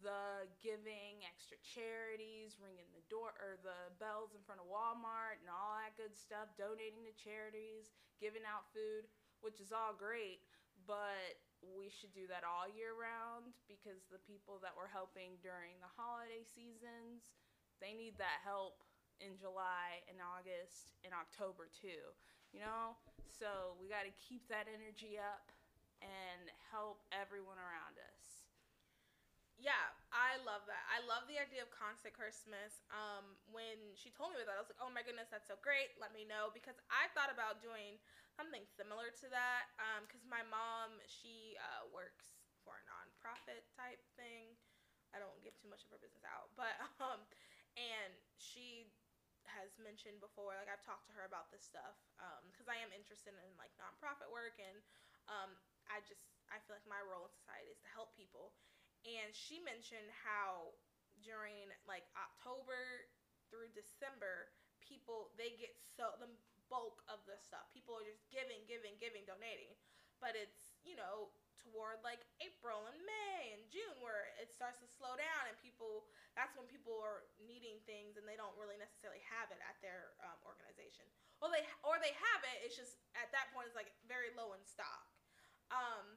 [0.00, 5.50] the giving, extra charities, ringing the door or the bells in front of Walmart and
[5.52, 9.10] all that good stuff, donating to charities, giving out food,
[9.44, 10.40] which is all great,
[10.88, 15.76] but we should do that all year round because the people that we're helping during
[15.84, 17.28] the holiday seasons,
[17.80, 18.84] they need that help
[19.20, 22.12] in July and August and October too.
[22.52, 22.96] You know?
[23.28, 25.48] So we got to keep that energy up
[26.00, 28.40] and help everyone around us
[29.60, 30.84] yeah, I love that.
[30.88, 32.80] I love the idea of constant Christmas.
[32.88, 35.60] Um, when she told me about that, I was like, oh my goodness, that's so
[35.60, 35.92] great.
[36.00, 38.00] Let me know because I thought about doing
[38.32, 39.68] something similar to that.
[39.76, 42.32] Um, because my mom, she uh, works
[42.64, 44.56] for a nonprofit type thing.
[45.12, 46.72] I don't give too much of her business out, but
[47.04, 47.20] um,
[47.80, 48.92] and she
[49.48, 52.92] has mentioned before, like I've talked to her about this stuff, um, because I am
[52.92, 54.78] interested in like nonprofit work and
[55.32, 55.56] um,
[55.88, 58.52] I just I feel like my role in society is to help people
[59.04, 60.76] and she mentioned how
[61.24, 63.08] during like October
[63.48, 64.52] through December,
[64.84, 66.28] people they get so the
[66.68, 67.66] bulk of the stuff.
[67.72, 69.74] People are just giving, giving, giving, donating.
[70.22, 74.88] But it's, you know, toward like April and May and June where it starts to
[74.88, 76.08] slow down and people
[76.40, 80.16] that's when people are needing things and they don't really necessarily have it at their
[80.24, 81.04] um, organization.
[81.36, 82.64] Well, they or they have it.
[82.64, 85.04] It's just at that point it's like very low in stock.
[85.68, 86.16] Um,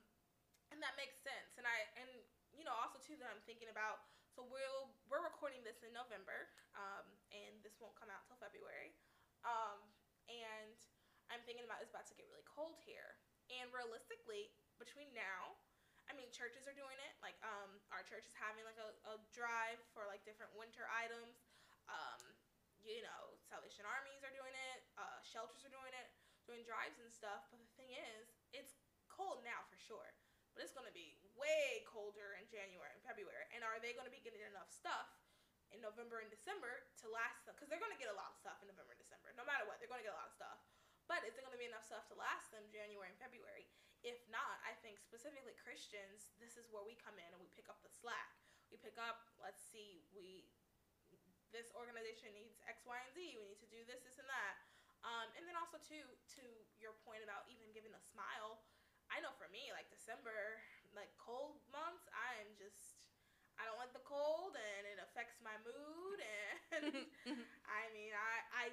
[0.71, 1.59] and that makes sense.
[1.59, 2.07] And I and
[2.55, 4.07] you know, also too that I'm thinking about.
[4.31, 7.05] So we'll we're recording this in November, um,
[7.35, 8.95] and this won't come out till February.
[9.43, 9.83] Um,
[10.31, 10.79] and
[11.27, 13.19] I'm thinking about it's about to get really cold here,
[13.51, 15.59] and realistically, between now,
[16.07, 17.13] I mean, churches are doing it.
[17.23, 21.43] Like, um, our church is having like a, a drive for like different winter items.
[21.87, 22.21] Um,
[22.83, 24.79] you know, Salvation Armies are doing it.
[24.99, 26.07] Uh, shelters are doing it,
[26.43, 27.47] doing drives and stuff.
[27.47, 28.75] But the thing is, it's
[29.07, 30.11] cold now for sure
[30.53, 33.45] but it's to be way colder in January and February.
[33.51, 35.09] And are they to be getting enough stuff
[35.73, 37.57] in November and December to last them?
[37.57, 39.33] Because they're to get a lot of stuff in November and December.
[39.33, 40.61] No matter what, they're to get a lot of stuff.
[41.09, 43.67] But is there going to be enough stuff to last them January and February?
[44.03, 47.71] If not, I think specifically Christians, this is where we come in and we pick
[47.71, 48.35] up the slack.
[48.67, 50.47] We pick up, let's see, we
[51.55, 53.37] this organization needs X, Y, and Z.
[53.37, 54.57] We need to do this, this, and that.
[55.05, 56.01] Um, and then also too,
[56.35, 56.43] to
[56.81, 58.63] your point about even giving a smile
[59.13, 60.57] I know for me, like December,
[60.97, 62.97] like cold months, I am just
[63.61, 66.17] I don't like the cold and it affects my mood
[66.73, 67.05] and
[67.69, 68.65] I mean I I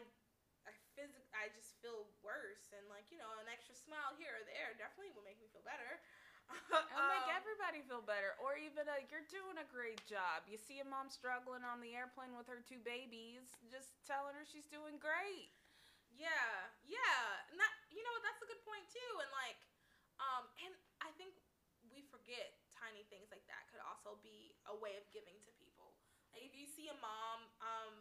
[1.40, 5.16] I just feel worse and like you know an extra smile here or there definitely
[5.16, 5.98] will make me feel better.
[6.50, 10.44] It'll make um, everybody feel better, or even like you're doing a great job.
[10.50, 14.42] You see a mom struggling on the airplane with her two babies, just telling her
[14.42, 15.54] she's doing great.
[16.10, 19.12] Yeah, yeah, and that you know that's a good point too.
[19.22, 19.62] And like,
[20.18, 21.38] um, and I think
[21.86, 25.94] we forget tiny things like that could also be a way of giving to people.
[26.34, 27.96] Like if you see a mom um,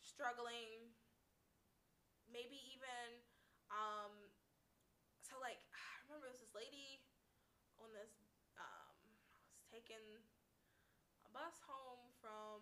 [0.00, 0.95] struggling,
[2.36, 3.24] maybe even
[3.72, 4.12] um,
[5.24, 7.00] so like I remember this lady
[7.80, 8.12] on this
[8.60, 8.92] um,
[9.32, 10.04] was taking
[11.24, 12.60] a bus home from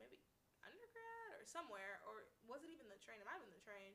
[0.00, 0.24] maybe
[0.64, 3.20] undergrad or somewhere, or was it even the train?
[3.20, 3.92] It might have the train.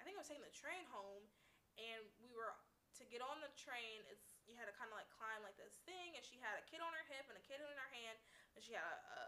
[0.00, 1.28] I think I was taking the train home
[1.76, 2.56] and we were
[2.96, 4.00] to get on the train.
[4.08, 6.64] It's you had to kind of like climb like this thing, and she had a
[6.64, 8.16] kid on her hip and a kid in her hand,
[8.56, 9.22] and she had a, a,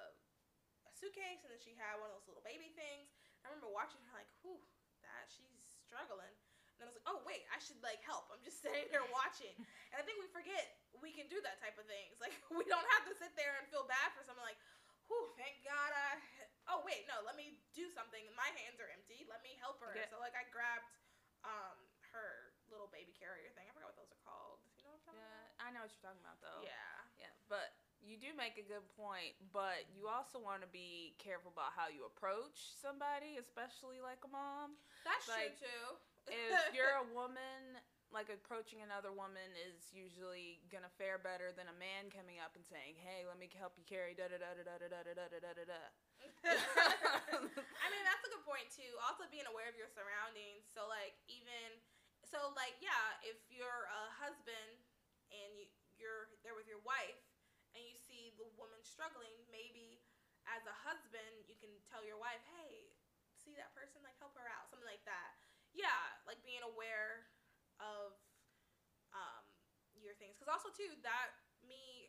[0.89, 3.18] a suitcase, and then she had one of those little baby things.
[3.49, 4.61] I remember watching her like, whew,
[5.01, 6.36] that she's struggling.
[6.76, 8.28] And I was like, oh wait, I should like help.
[8.28, 9.57] I'm just sitting there watching.
[9.57, 12.20] and I think we forget we can do that type of things.
[12.22, 14.61] Like we don't have to sit there and feel bad for someone like,
[15.09, 16.20] whew, thank God I
[16.68, 18.20] oh wait, no, let me do something.
[18.36, 19.24] My hands are empty.
[19.24, 19.96] Let me help her.
[19.96, 20.05] Okay.
[20.12, 20.92] So like I grabbed
[21.49, 21.80] um
[22.12, 23.64] her little baby carrier thing.
[23.64, 24.61] I forgot what those are called.
[24.76, 25.64] You know what I'm talking yeah, about?
[25.64, 26.61] I know what you're talking about though.
[26.61, 26.96] Yeah.
[27.16, 27.32] Yeah.
[27.49, 27.78] But
[28.09, 31.92] you do make a good point, but you also want to be careful about how
[31.92, 34.80] you approach somebody, especially like a mom.
[35.04, 35.84] That's Like, true too.
[36.32, 41.76] If you're a woman, like approaching another woman is usually gonna fare better than a
[41.76, 44.64] man coming up and saying, "Hey, let me help you carry da da da da
[44.64, 45.80] da da da da da da da da."
[46.48, 48.92] I mean, that's a good point too.
[49.04, 50.64] Also, being aware of your surroundings.
[50.72, 51.80] So, like, even
[52.24, 54.80] so, like, yeah, if you're a husband
[55.32, 57.28] and you, you're there with your wife, and you see
[58.39, 60.01] the woman struggling, maybe
[60.49, 62.95] as a husband, you can tell your wife, "Hey,
[63.36, 64.01] see that person?
[64.07, 65.36] Like, help her out." Something like that.
[65.76, 67.28] Yeah, like being aware
[67.82, 68.16] of
[69.12, 69.45] um,
[69.99, 70.39] your things.
[70.39, 72.09] Because also too, that me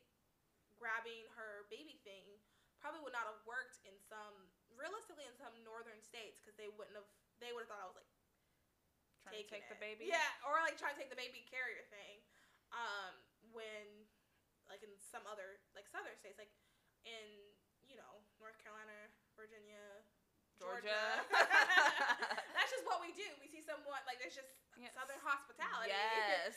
[0.80, 2.40] grabbing her baby thing
[2.80, 6.96] probably would not have worked in some realistically in some northern states because they wouldn't
[6.96, 7.08] have
[7.44, 8.08] they would have thought I was like
[9.28, 10.08] Trying to take the baby.
[10.08, 12.24] yeah or like trying to take the baby carrier thing
[12.72, 13.12] um
[13.52, 14.08] when
[14.70, 16.54] like in some other like southern states like
[17.04, 17.26] in
[17.90, 20.06] you know North Carolina Virginia
[20.62, 21.24] Georgia.
[22.56, 24.96] that's just what we do we see someone like there's just Yes.
[24.96, 26.56] southern hospitality Yes.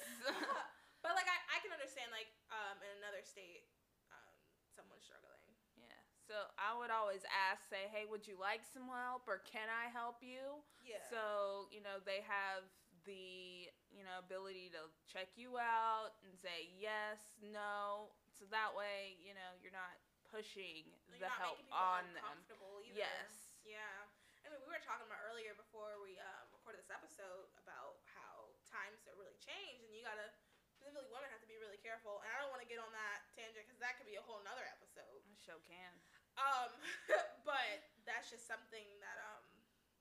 [1.03, 3.67] but like I, I can understand like um in another state
[4.15, 4.31] um
[4.71, 5.43] someone struggling
[5.75, 5.99] yeah.
[6.29, 9.91] So I would always ask, say, "Hey, would you like some help, or can I
[9.91, 12.63] help you?" yeah So, you know, they have
[13.05, 18.13] the, you know, ability to check you out and say yes, no.
[18.33, 19.99] So that way, you know, you're not
[20.33, 22.25] pushing the you're not help on them.
[22.49, 23.05] Either.
[23.05, 23.59] Yes.
[23.63, 24.09] Yeah.
[24.43, 28.51] I mean, we were talking about earlier before we um, recorded this episode about how
[28.67, 30.35] times have really changed, and you gotta
[30.83, 32.19] specifically women have to be really careful.
[32.27, 34.43] And I don't want to get on that tangent because that could be a whole
[34.43, 35.23] nother episode.
[35.23, 35.95] I show can.
[36.35, 36.75] Um,
[37.49, 39.47] but that's just something that um,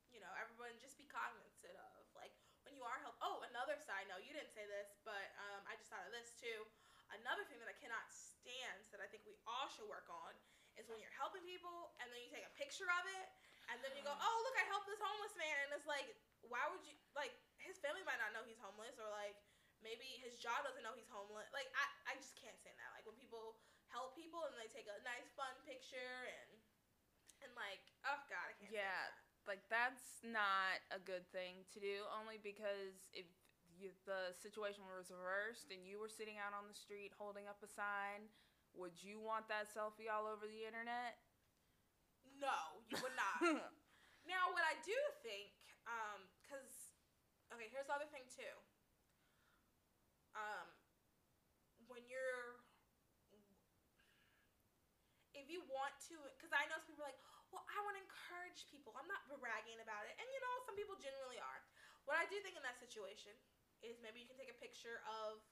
[0.09, 1.45] you know, everyone just be cognizant of.
[1.45, 1.50] Like when
[2.81, 3.13] you are help.
[3.21, 4.25] Oh, another side note.
[4.25, 6.65] You didn't say this, but um, I just thought of this too.
[7.13, 10.33] Another thing that I cannot stand that I think we all should work on
[10.81, 13.27] is when you're helping people and then you take a picture of it
[13.69, 16.09] and then you go, oh look, I helped this homeless man, and it's like,
[16.49, 17.37] why would you like?
[17.61, 19.37] His family might not know he's homeless, or like
[19.85, 21.53] maybe his job doesn't know he's homeless.
[21.53, 22.97] Like I, I just can't stand that.
[22.97, 23.61] Like when people
[23.93, 26.49] help people and they take a nice fun picture and
[27.45, 28.73] and like, oh god, I can't.
[28.73, 29.20] Yeah.
[29.49, 33.25] Like that's not a good thing to do only because if
[33.73, 37.57] you, the situation was reversed and you were sitting out on the street holding up
[37.65, 38.29] a sign,
[38.77, 41.17] would you want that selfie all over the internet?
[42.37, 43.41] No, you would not.
[44.21, 44.93] Now, what I do
[45.25, 45.49] think,
[45.89, 46.93] um, because
[47.49, 48.53] okay, here's the other thing too.
[50.37, 50.69] Um,
[51.89, 52.61] when you're,
[55.33, 58.03] if you want to, because I know some people are like, well, I want to
[58.03, 58.95] encourage people.
[58.95, 61.61] I'm not bragging about it, and you know, some people generally are.
[62.09, 63.35] What I do think in that situation
[63.85, 65.43] is maybe you can take a picture of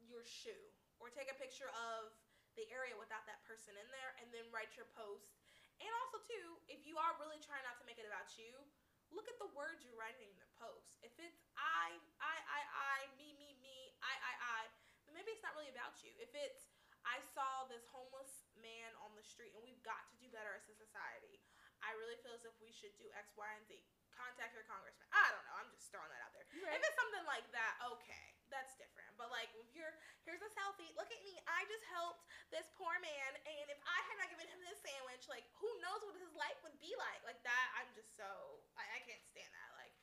[0.00, 0.62] your shoe,
[1.02, 2.14] or take a picture of
[2.56, 5.36] the area without that person in there, and then write your post
[5.80, 8.64] and also too, if you are really trying not to make it about you,
[9.12, 10.96] look at the words you're writing in the post.
[11.04, 14.60] If it's I, I, I, I, me, me, me, I, I, I,
[15.04, 16.16] then maybe it's not really about you.
[16.16, 16.72] If it's
[17.04, 20.64] I saw this homeless man on the street and we've got to do better as
[20.68, 21.40] a society.
[21.84, 23.76] I really feel as if we should do X, Y, and Z.
[24.16, 25.04] Contact your congressman.
[25.12, 25.56] I don't know.
[25.60, 26.48] I'm just throwing that out there.
[26.48, 29.12] If it's something like that, okay, that's different.
[29.20, 29.92] But like, if you're
[30.26, 30.90] here's a selfie.
[30.98, 31.38] Look at me.
[31.46, 35.30] I just helped this poor man, and if I had not given him this sandwich,
[35.30, 37.22] like, who knows what his life would be like?
[37.22, 37.66] Like that.
[37.78, 38.26] I'm just so
[38.74, 39.70] I, I can't stand that.
[39.78, 39.94] Like,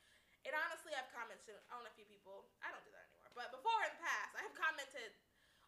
[0.47, 2.47] and honestly, I've commented on a few people.
[2.63, 5.11] I don't do that anymore, but before in the past, I have commented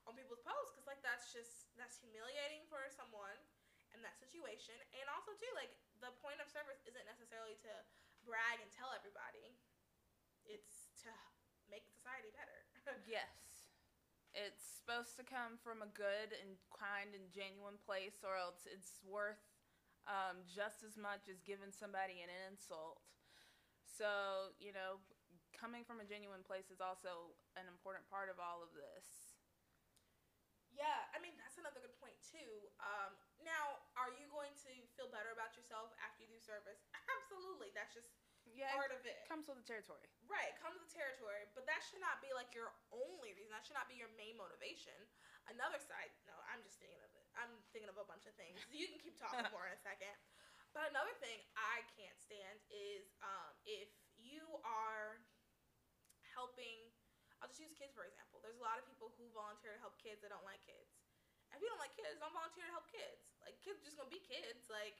[0.05, 3.37] on people's posts because like that's just that's humiliating for someone
[3.93, 7.73] in that situation, and also too like the point of service isn't necessarily to
[8.25, 9.57] brag and tell everybody.
[10.45, 11.09] It's to
[11.69, 12.59] make society better.
[13.09, 13.65] Yes.
[14.35, 18.99] It's supposed to come from a good and kind and genuine place, or else it's
[19.01, 19.41] worth
[20.05, 23.01] um, just as much as giving somebody an insult.
[23.87, 25.01] So, you know,
[25.55, 29.24] coming from a genuine place is also an important part of all of this.
[30.75, 32.67] Yeah, I mean that's another good point too.
[32.83, 33.15] Um,
[33.47, 36.83] now, are you going to feel better about yourself after you do service?
[37.15, 38.11] Absolutely, that's just
[38.43, 39.23] Yeah, part of it.
[39.31, 40.03] comes with the territory.
[40.27, 43.55] Right, come to the territory, but that should not be like your only reason.
[43.55, 44.95] That should not be your main motivation.
[45.47, 47.25] Another side, no, I'm just thinking of it.
[47.39, 48.59] I'm thinking of a bunch of things.
[48.75, 50.11] You can keep talking more in a second.
[50.75, 53.87] But another thing I can't stand is um, if
[54.19, 55.23] you are
[56.35, 56.94] helping.
[57.45, 58.41] I'll just use kids for example.
[58.41, 60.89] There's a lot of people who volunteer to help kids that don't like kids.
[61.53, 63.21] If you don't like kids, don't volunteer to help kids.
[63.45, 64.65] Like kids just gonna be kids.
[64.65, 64.97] Like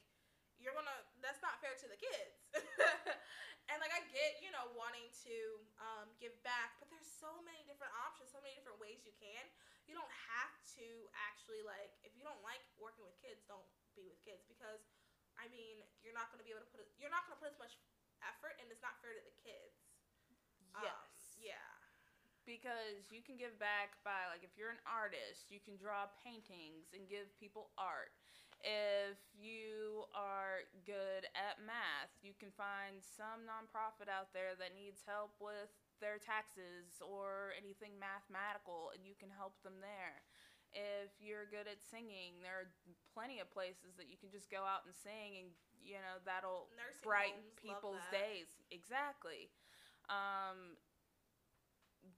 [0.61, 0.93] you're gonna.
[1.25, 2.37] That's not fair to the kids.
[3.73, 5.35] and like I get, you know, wanting to
[5.81, 9.41] um, give back, but there's so many different options, so many different ways you can.
[9.89, 10.85] you don't have to
[11.25, 13.65] actually like if you don't like working with kids, don't
[13.97, 14.85] be with kids because
[15.33, 17.73] I mean you're not to be able to put you're not to put as much
[18.21, 19.81] effort and it's not fair to the kids.
[20.85, 20.93] Yes.
[20.93, 21.14] Um.
[22.45, 26.93] Because you can give back by like if you're an artist you can draw paintings
[26.93, 28.13] and give people art.
[28.63, 35.03] If you are good at math you can find some nonprofit out there that needs
[35.03, 40.21] help with their taxes or anything mathematical and you can help them there.
[40.75, 42.69] If you're good at singing there are
[43.11, 45.49] plenty of places that you can just go out and sing and
[45.81, 48.21] you know that'll Nursing brighten people's that.
[48.25, 48.49] days.
[48.73, 49.53] Exactly.
[50.09, 50.77] Um,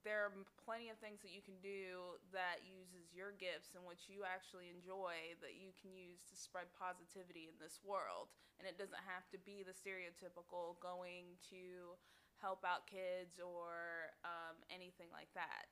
[0.04, 4.08] there are plenty of things that you can do that uses your gifts and which
[4.08, 8.28] you actually enjoy that you can use to spread positivity in this world
[8.60, 11.96] and it doesn't have to be the stereotypical going to
[12.38, 15.68] help out kids or um, anything like that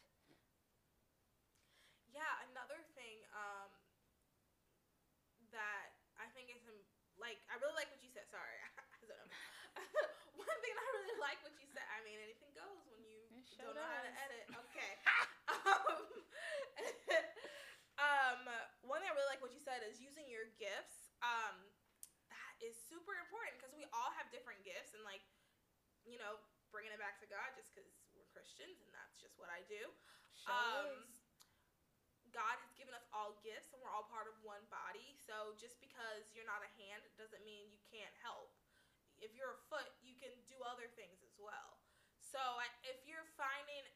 [2.09, 3.69] Yeah, another thing um,
[5.53, 6.63] that I think is
[7.21, 8.29] like I really like what you said.
[8.29, 9.29] Sorry, I don't know.
[10.41, 11.85] One thing I really like what you said.
[11.93, 13.01] I mean, anything goes when
[13.57, 14.45] sure don't know how to edit.
[14.77, 14.93] Okay.
[15.49, 16.05] um,
[17.97, 18.41] um,
[18.85, 21.17] one thing I really like what you said is using your gifts.
[21.25, 21.57] Um,
[22.29, 25.25] that is super important because we all have different gifts and like,
[26.05, 26.37] you know,
[26.69, 29.89] bringing it back to God just because we're Christians and that's just what I do.
[30.45, 31.09] Um,
[32.29, 35.17] God has given us all gifts and we're all part of one body.
[35.17, 38.53] So just because you're not a hand doesn't mean you can't help.
[39.17, 41.81] If you're a foot, you can do other things as well.
[42.27, 43.87] So I, if you're finding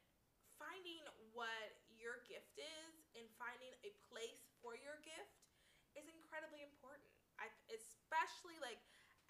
[0.60, 1.00] finding
[1.32, 5.40] what your gift is and finding a place for your gift
[5.96, 7.08] is incredibly important.
[7.40, 8.78] I especially like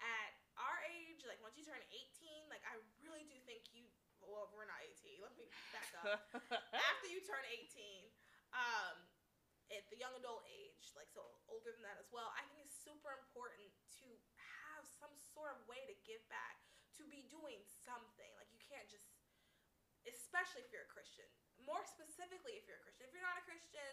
[0.03, 3.87] at our age, like once you turn 18, like I really do think you
[4.21, 5.17] well, we're not 18.
[5.17, 6.29] Let me back up
[6.93, 8.05] after you turn 18,
[8.53, 9.01] um,
[9.73, 12.75] at the young adult age, like so older than that as well, I think it's
[12.75, 16.61] super important to have some sort of way to give back,
[17.01, 18.29] to be doing something.
[18.37, 19.03] Like can't just,
[20.07, 21.27] especially if you're a Christian.
[21.67, 23.05] More specifically, if you're a Christian.
[23.05, 23.91] If you're not a Christian,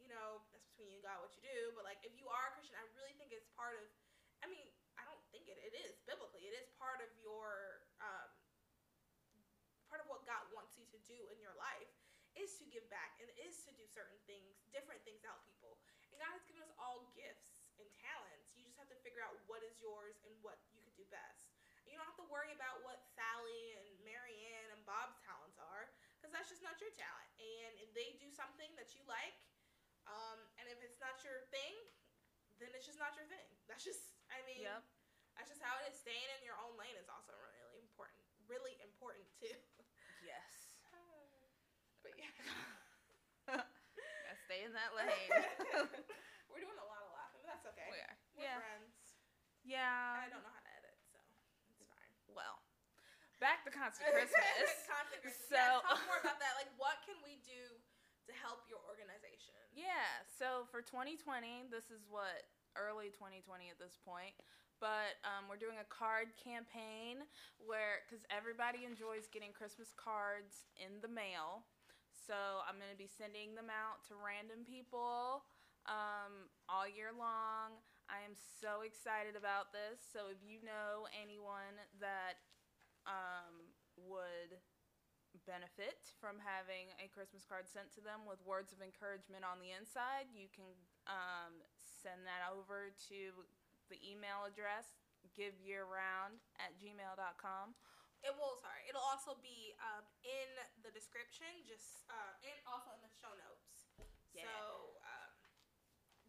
[0.00, 1.70] you know that's between you and God what you do.
[1.76, 3.84] But like if you are a Christian, I really think it's part of.
[4.42, 4.66] I mean,
[4.96, 5.60] I don't think it.
[5.60, 6.48] It is biblically.
[6.48, 7.84] It is part of your.
[8.00, 8.32] Um,
[9.92, 11.92] part of what God wants you to do in your life
[12.34, 15.78] is to give back and is to do certain things, different things help people.
[16.10, 18.50] And God has given us all gifts and talents.
[18.58, 21.54] You just have to figure out what is yours and what you could do best.
[21.86, 23.86] You don't have to worry about what Sally and
[24.86, 25.88] Bob's talents are
[26.20, 27.28] because that's just not your talent.
[27.40, 29.36] And if they do something that you like,
[30.08, 31.74] um, and if it's not your thing,
[32.60, 33.48] then it's just not your thing.
[33.68, 34.84] That's just, I mean, yep
[35.34, 35.98] that's just how it is.
[35.98, 38.22] Staying in your own lane is also really important.
[38.46, 39.50] Really important too.
[40.22, 40.78] yes
[42.06, 42.30] But yeah.
[43.58, 45.30] gotta stay in that lane
[46.52, 47.88] We're doing a lot of laughing, but that's okay.
[47.90, 48.94] we are We're yeah friends.
[49.66, 51.18] yeah And I don't know how to edit, so
[51.74, 52.12] it's fine.
[52.30, 52.62] well
[53.44, 55.52] back to constant christmas Constant Christmas.
[55.52, 56.56] So- yes, talk more about that.
[56.56, 57.76] Like, what can we do
[58.24, 59.52] to help your organization?
[59.76, 64.32] Yeah, so for 2020, this is what early 2020 at this point,
[64.80, 67.20] but um, we're doing a card campaign
[67.60, 71.68] where because everybody enjoys getting Christmas cards in the mail,
[72.08, 75.44] so I'm gonna be sending them out to random people
[75.84, 77.76] um, all year long.
[78.08, 80.00] I am so excited about this.
[80.00, 82.40] So if you know anyone that
[83.06, 84.60] um, would
[85.42, 89.74] benefit from having a Christmas card sent to them with words of encouragement on the
[89.74, 90.66] inside, you can
[91.10, 93.34] um, send that over to
[93.90, 94.94] the email address
[95.34, 97.74] giveyearround at gmail.com.
[98.24, 98.56] It will.
[98.64, 100.48] Sorry, it'll also be um, in
[100.80, 103.92] the description, just uh, and also in the show notes.
[104.32, 104.48] Yeah.
[104.48, 105.32] So, um,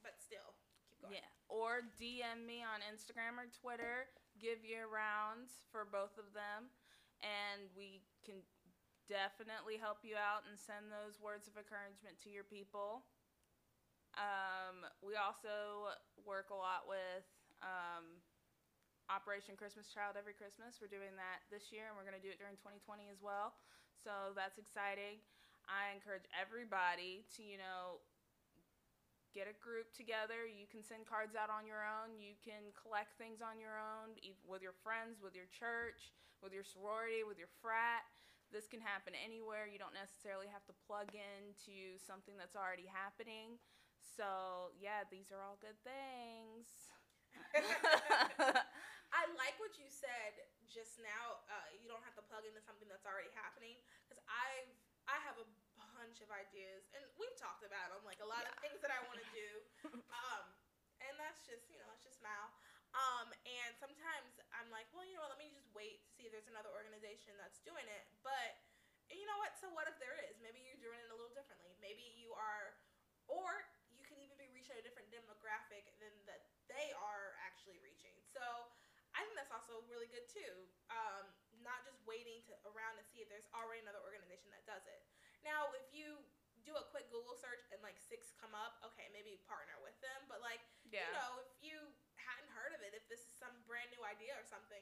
[0.03, 0.59] but still,
[0.91, 1.15] keep going.
[1.15, 1.31] Yeah.
[1.47, 6.71] Or DM me on Instagram or Twitter, give year rounds for both of them,
[7.23, 8.41] and we can
[9.07, 13.05] definitely help you out and send those words of encouragement to your people.
[14.15, 15.91] Um, we also
[16.23, 17.27] work a lot with
[17.59, 18.23] um,
[19.11, 20.79] Operation Christmas Child every Christmas.
[20.81, 23.53] We're doing that this year, and we're going to do it during 2020 as well.
[24.01, 25.21] So that's exciting.
[25.65, 28.01] I encourage everybody to, you know,
[29.35, 30.47] get a group together.
[30.47, 32.15] You can send cards out on your own.
[32.15, 34.15] You can collect things on your own
[34.47, 38.07] with your friends, with your church, with your sorority, with your frat.
[38.55, 39.67] This can happen anywhere.
[39.67, 43.59] You don't necessarily have to plug into something that's already happening.
[43.99, 46.71] So, yeah, these are all good things.
[49.11, 50.39] I like what you said
[50.71, 51.43] just now.
[51.51, 53.75] Uh, you don't have to plug into something that's already happening
[54.07, 54.71] because I've
[55.05, 55.45] I have a
[55.95, 58.99] bunch of ideas, and we've talked about them, like a lot of things that I
[59.07, 59.49] want to do.
[60.15, 60.47] Um,
[61.03, 62.49] and that's just, you know, it's just Mal.
[62.95, 66.31] Um, and sometimes I'm like, well, you know, let me just wait to see if
[66.31, 68.05] there's another organization that's doing it.
[68.23, 68.55] But
[69.11, 69.53] you know what?
[69.59, 70.39] So what if there is?
[70.39, 71.75] Maybe you're doing it a little differently.
[71.83, 72.79] Maybe you are,
[73.27, 78.15] or you can even be reaching a different demographic than that they are actually reaching.
[78.31, 78.41] So
[79.13, 80.53] I think that's also really good too.
[80.89, 81.27] Um,
[81.63, 85.03] not just waiting to around to see if there's already another organization that does it.
[85.45, 86.17] Now, if you
[86.65, 90.25] do a quick Google search and like six come up, okay, maybe partner with them.
[90.25, 91.05] But like, Yeah.
[91.05, 91.77] you know, if you
[92.17, 94.81] hadn't heard of it, if this is some brand new idea or something,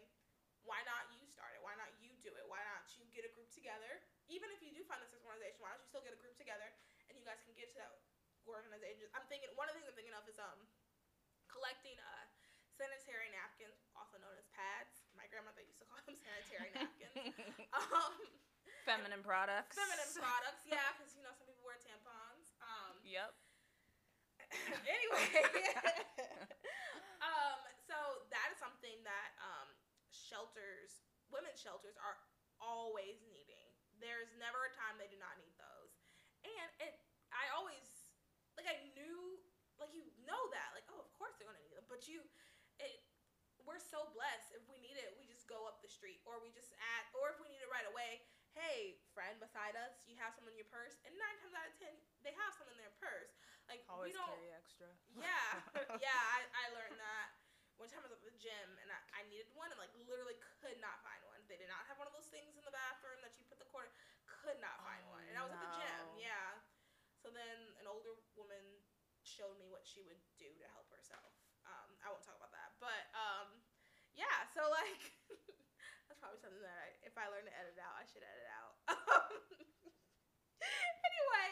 [0.64, 1.59] why not you start it?
[1.59, 2.47] Why not you do it?
[2.47, 3.99] Why not you get a group together?
[4.32, 6.72] Even if you do find this organization, why don't you still get a group together
[7.11, 7.91] and you guys can get to that
[8.47, 9.11] organization?
[9.11, 10.64] I'm thinking one of the things I'm thinking of is um
[11.51, 12.24] collecting uh
[12.80, 15.03] sanitary napkins, also known as pads.
[15.14, 17.16] My grandmother used to call them sanitary napkins.
[17.78, 18.16] um,
[18.84, 19.79] Feminine products.
[19.79, 22.51] feminine products, yeah, because you know some people wear tampons.
[22.59, 23.31] Um, Yep.
[24.86, 25.27] anyway,
[27.25, 27.95] um, so
[28.29, 29.71] that is something that um,
[30.11, 32.19] shelters, women's shelters, are
[32.59, 33.71] always needing.
[34.03, 35.95] There's never a time they do not need those,
[36.43, 36.99] and it.
[37.34, 37.88] I always
[38.59, 39.41] like I knew
[39.81, 42.19] like you know that like oh of course they're gonna need them, but you
[42.84, 42.99] it.
[43.63, 44.59] We're so blessed.
[44.59, 47.31] If we need it, we just go up the street, or we just add, or
[47.31, 48.19] if we need it right away,
[48.54, 51.76] hey, friend beside us, you have some in your purse, and nine times out of
[51.78, 53.34] ten, they have some in their purse.
[53.70, 54.30] Like Always we don't.
[54.30, 54.89] carry extra.
[55.18, 55.62] Yeah,
[56.06, 57.28] yeah, I, I learned that.
[57.82, 60.38] One time I was at the gym and I, I needed one and like literally
[60.62, 61.41] could not find one.
[61.49, 63.66] They did not have one of those things in the bathroom that you put the
[63.66, 63.89] quarter.
[64.30, 66.04] Could not find Oh, one, and I was at the gym.
[66.22, 66.62] Yeah.
[67.18, 68.62] So then an older woman
[69.26, 71.34] showed me what she would do to help herself.
[71.66, 73.64] Um, I won't talk about that, but um,
[74.14, 74.45] yeah.
[74.54, 75.01] So like,
[76.24, 78.74] probably something that I, if I learn to edit out, I should edit out.
[81.11, 81.49] anyway,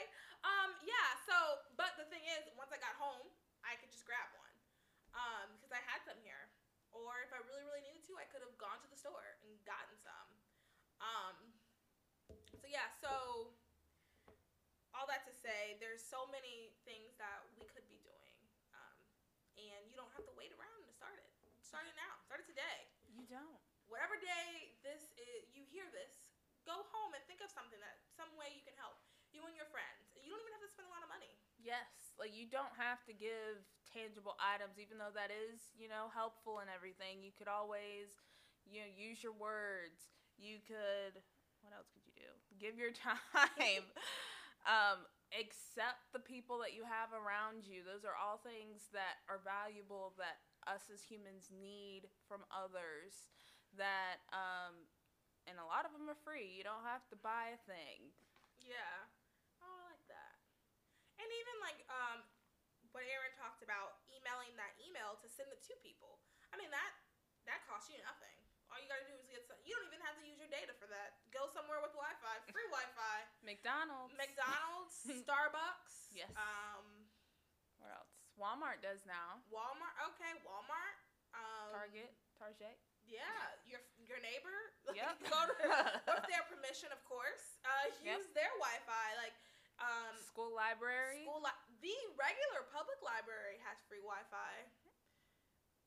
[0.47, 1.19] um, yeah.
[1.28, 1.36] So,
[1.76, 3.28] but the thing is, once I got home,
[3.67, 4.55] I could just grab one,
[5.11, 6.47] um, because I had some here.
[6.95, 9.51] Or if I really, really needed to, I could have gone to the store and
[9.67, 10.30] gotten some.
[11.03, 11.36] Um,
[12.55, 12.88] so yeah.
[12.99, 13.51] So
[14.95, 18.36] all that to say, there's so many things that we could be doing,
[18.76, 18.97] um,
[19.55, 21.32] and you don't have to wait around to start it.
[21.59, 22.19] Start it now.
[22.28, 23.61] Start it today You don't.
[23.92, 26.32] Whatever day this is, you hear this,
[26.64, 28.98] go home and think of something that some way you can help
[29.32, 30.12] you and your friends.
[30.20, 31.32] You don't even have to spend a lot of money.
[31.60, 36.12] Yes, like you don't have to give tangible items, even though that is, you know,
[36.12, 37.24] helpful and everything.
[37.24, 38.12] You could always,
[38.68, 40.12] you know, use your words.
[40.36, 41.16] You could,
[41.64, 42.30] what else could you do?
[42.60, 43.84] Give your time.
[44.68, 47.82] um, accept the people that you have around you.
[47.88, 53.32] Those are all things that are valuable that us as humans need from others.
[53.80, 54.76] That, um,
[55.47, 56.51] and a lot of them are free.
[56.51, 58.11] You don't have to buy a thing.
[58.59, 59.07] Yeah.
[59.63, 60.36] Oh, I like that.
[61.17, 62.19] And even like um,
[62.91, 66.19] what Erin talked about, emailing that email to send it to people.
[66.51, 66.91] I mean that
[67.47, 68.36] that costs you nothing.
[68.72, 69.59] All you gotta do is get some.
[69.67, 71.19] You don't even have to use your data for that.
[71.36, 73.17] Go somewhere with Wi-Fi, free Wi-Fi.
[73.43, 74.15] McDonald's.
[74.15, 74.95] McDonald's,
[75.28, 76.15] Starbucks.
[76.15, 76.32] Yes.
[76.39, 76.88] Um,
[77.84, 78.11] Where else?
[78.39, 79.43] Walmart does now.
[79.51, 79.95] Walmart.
[80.15, 80.95] Okay, Walmart.
[81.36, 82.80] Um, Target, Target.
[83.12, 84.55] Yeah, your your neighbor.
[84.95, 85.24] Yep.
[85.30, 85.55] go to
[86.16, 87.59] with their permission, of course.
[87.64, 88.18] Uh, Yep.
[88.24, 89.07] use their Wi-Fi.
[89.20, 89.36] Like
[89.80, 91.24] um, School library.
[91.28, 94.53] school li- the regular public library has free Wi-Fi.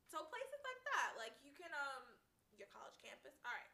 [0.08, 2.04] So places like that, like you can um
[2.54, 3.34] your college campus.
[3.42, 3.72] All right,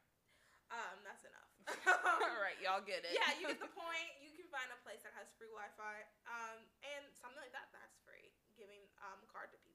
[0.73, 1.53] um that's enough.
[2.25, 3.13] All right, y'all get it.
[3.15, 4.09] yeah, you get the point.
[4.25, 5.97] You can find a place that has free Wi-Fi,
[6.27, 6.59] um,
[6.97, 8.33] and something like that that's free.
[8.59, 9.70] Giving um card to people,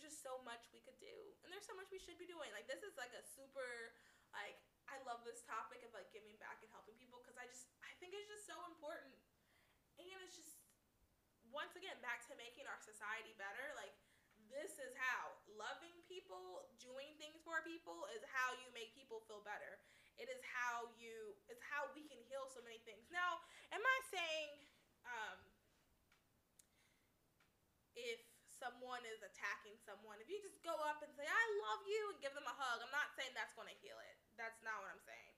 [0.00, 1.12] there's just so much we could do,
[1.44, 2.48] and there's so much we should be doing.
[2.56, 3.92] Like this is like a super,
[4.32, 4.56] like
[4.88, 7.92] I love this topic of like giving back and helping people because I just I
[8.00, 9.12] think it's just so important,
[10.00, 10.56] and it's just
[11.52, 13.76] once again back to making our society better.
[13.76, 13.92] Like
[14.48, 19.44] this is how loving people, doing things for people is how you make people feel
[19.44, 19.84] better.
[20.16, 23.04] It is how you it's how we can heal so many things.
[23.12, 24.64] Now, am I saying
[25.04, 25.38] um
[27.92, 28.29] if
[28.60, 32.20] someone is attacking someone, if you just go up and say, I love you and
[32.20, 34.16] give them a hug, I'm not saying that's gonna heal it.
[34.36, 35.34] That's not what I'm saying.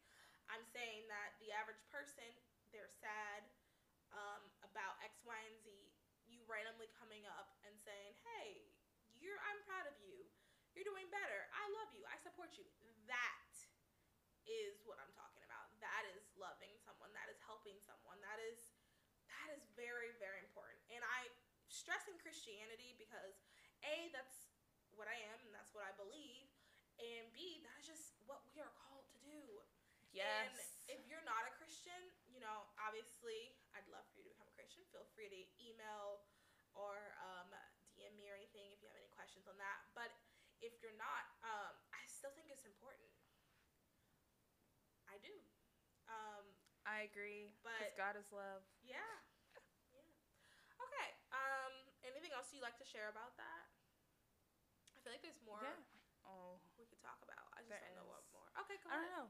[0.51, 2.27] I'm saying that the average person,
[2.75, 3.47] they're sad
[4.13, 5.71] um, about X, Y, and Z.
[6.27, 8.67] You randomly coming up and saying, Hey,
[9.17, 10.27] you're I'm proud of you.
[10.75, 11.47] You're doing better.
[11.55, 12.03] I love you.
[12.09, 12.67] I support you.
[13.07, 13.53] That
[14.49, 15.71] is what I'm talking about.
[15.79, 17.13] That is loving someone.
[17.15, 18.19] That is helping someone.
[18.25, 18.75] That is
[19.31, 20.82] that is very very important.
[21.73, 23.41] And I stress in Christianity because
[23.81, 24.53] a that's
[24.93, 26.53] what I am and that's what I believe,
[27.01, 29.41] and b that is just what we are called to do.
[30.13, 30.53] Yes.
[30.53, 30.53] And
[30.93, 31.97] if you're not a Christian,
[32.29, 34.85] you know, obviously, I'd love for you to become a Christian.
[34.93, 36.21] feel free to email
[36.77, 37.49] or um,
[37.97, 39.81] DM me or anything if you have any questions on that.
[39.97, 40.13] But
[40.61, 43.09] if you're not, um, I still think it's important.
[45.09, 45.33] I do.
[46.13, 46.45] Um,
[46.85, 47.57] I agree.
[47.65, 48.61] Because But- God is love.
[48.85, 49.01] Yeah.
[50.77, 51.09] Okay.
[51.33, 51.73] Um,
[52.05, 53.71] anything else you'd like to share about that?
[54.99, 55.79] I feel like there's more Yeah.
[56.27, 56.59] Oh.
[56.75, 57.47] we could talk about.
[57.55, 58.51] I just There don't know what more.
[58.67, 59.07] Okay, go I ahead.
[59.07, 59.29] don't know.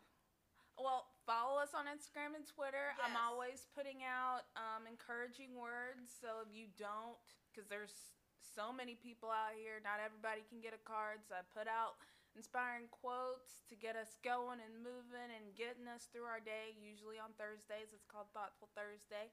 [0.81, 2.97] Well, follow us on Instagram and Twitter.
[3.05, 6.09] I'm always putting out um, encouraging words.
[6.09, 7.21] So if you don't,
[7.53, 11.21] because there's so many people out here, not everybody can get a card.
[11.29, 12.01] So I put out
[12.33, 16.73] inspiring quotes to get us going and moving and getting us through our day.
[16.81, 19.29] Usually on Thursdays, it's called Thoughtful Thursday.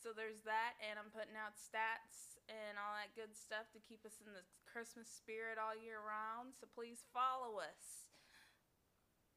[0.00, 4.00] So there's that, and I'm putting out stats and all that good stuff to keep
[4.08, 6.56] us in the Christmas spirit all year round.
[6.56, 8.08] So please follow us.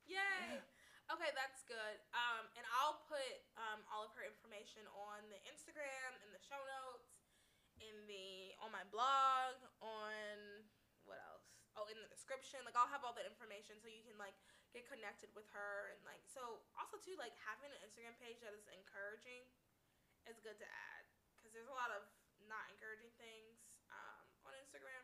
[0.07, 0.64] Yay!
[1.11, 1.99] Okay, that's good.
[2.16, 6.57] Um, and I'll put um, all of her information on the Instagram, in the show
[6.64, 7.20] notes,
[7.84, 10.64] in the on my blog, on
[11.03, 11.43] what else?
[11.76, 12.64] Oh, in the description.
[12.64, 14.34] Like I'll have all that information so you can like
[14.72, 18.55] get connected with her and like so also too like having an Instagram page that
[18.55, 19.43] is encouraging
[20.30, 21.04] is good to add
[21.40, 22.04] because there's a lot of
[22.48, 23.60] not encouraging things
[23.92, 25.04] um, on Instagram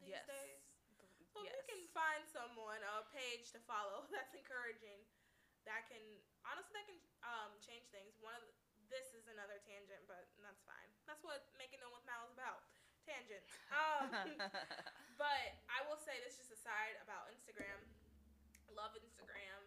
[0.00, 0.28] these Yes.
[0.28, 0.62] days.
[1.34, 5.02] So if you can find someone a page to follow that's encouraging,
[5.66, 6.02] that can
[6.46, 8.14] honestly that can um, change things.
[8.20, 8.52] One of the,
[8.92, 10.90] this is another tangent, but that's fine.
[11.08, 12.62] That's what Make It Known with Mal is about.
[13.04, 13.44] Tangent.
[13.68, 14.08] Um,
[15.20, 17.76] but I will say this just aside about Instagram.
[18.72, 19.60] Love Instagram.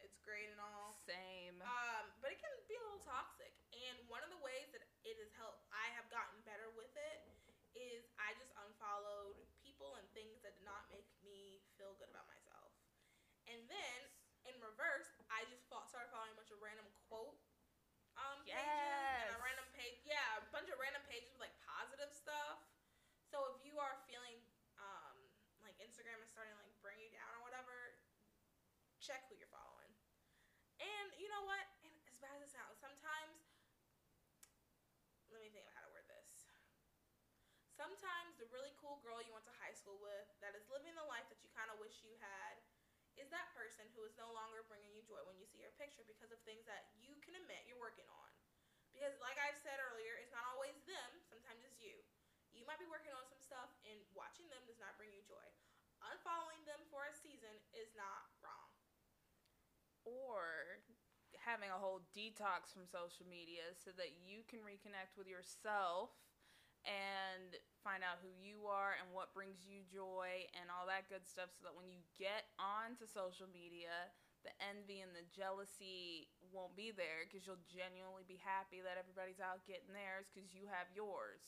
[0.00, 0.96] It's great and all.
[1.04, 1.60] Same.
[1.60, 3.52] Um, but it can be a little toxic.
[3.76, 7.18] And one of the ways that it has helped, I have gotten better with it,
[7.76, 12.26] is I just unfollowed people and things that did not make me feel good about
[12.26, 12.74] myself.
[13.46, 13.98] And then
[14.48, 17.38] in reverse, I just fo- started following a bunch of random quote
[18.18, 22.10] um, pages and a random page, yeah, a bunch of random pages with like positive
[22.10, 22.58] stuff.
[23.30, 24.42] So if you are feeling
[24.80, 25.16] um,
[25.62, 27.94] like Instagram is starting to like bring you down or whatever,
[28.98, 29.92] check who you're following.
[30.82, 31.66] And you know what?
[31.86, 33.38] And as bad as it sounds, sometimes
[35.30, 36.48] let me think of how to word this.
[37.78, 41.06] Sometimes the really cool girl you went to high school with that is living the
[41.06, 42.58] life that you kind of wish you had
[43.14, 46.02] is that person who is no longer bringing you joy when you see her picture
[46.02, 48.30] because of things that you can admit you're working on.
[48.90, 52.02] Because, like I've said earlier, it's not always them, sometimes it's you.
[52.50, 55.46] You might be working on some stuff, and watching them does not bring you joy.
[56.02, 58.74] Unfollowing them for a season is not wrong.
[60.04, 60.80] or
[61.44, 66.10] having a whole detox from social media so that you can reconnect with yourself
[66.88, 67.52] and
[67.84, 71.52] find out who you are and what brings you joy and all that good stuff
[71.52, 74.10] so that when you get onto social media
[74.46, 79.42] the envy and the jealousy won't be there because you'll genuinely be happy that everybody's
[79.42, 81.42] out getting theirs because you have yours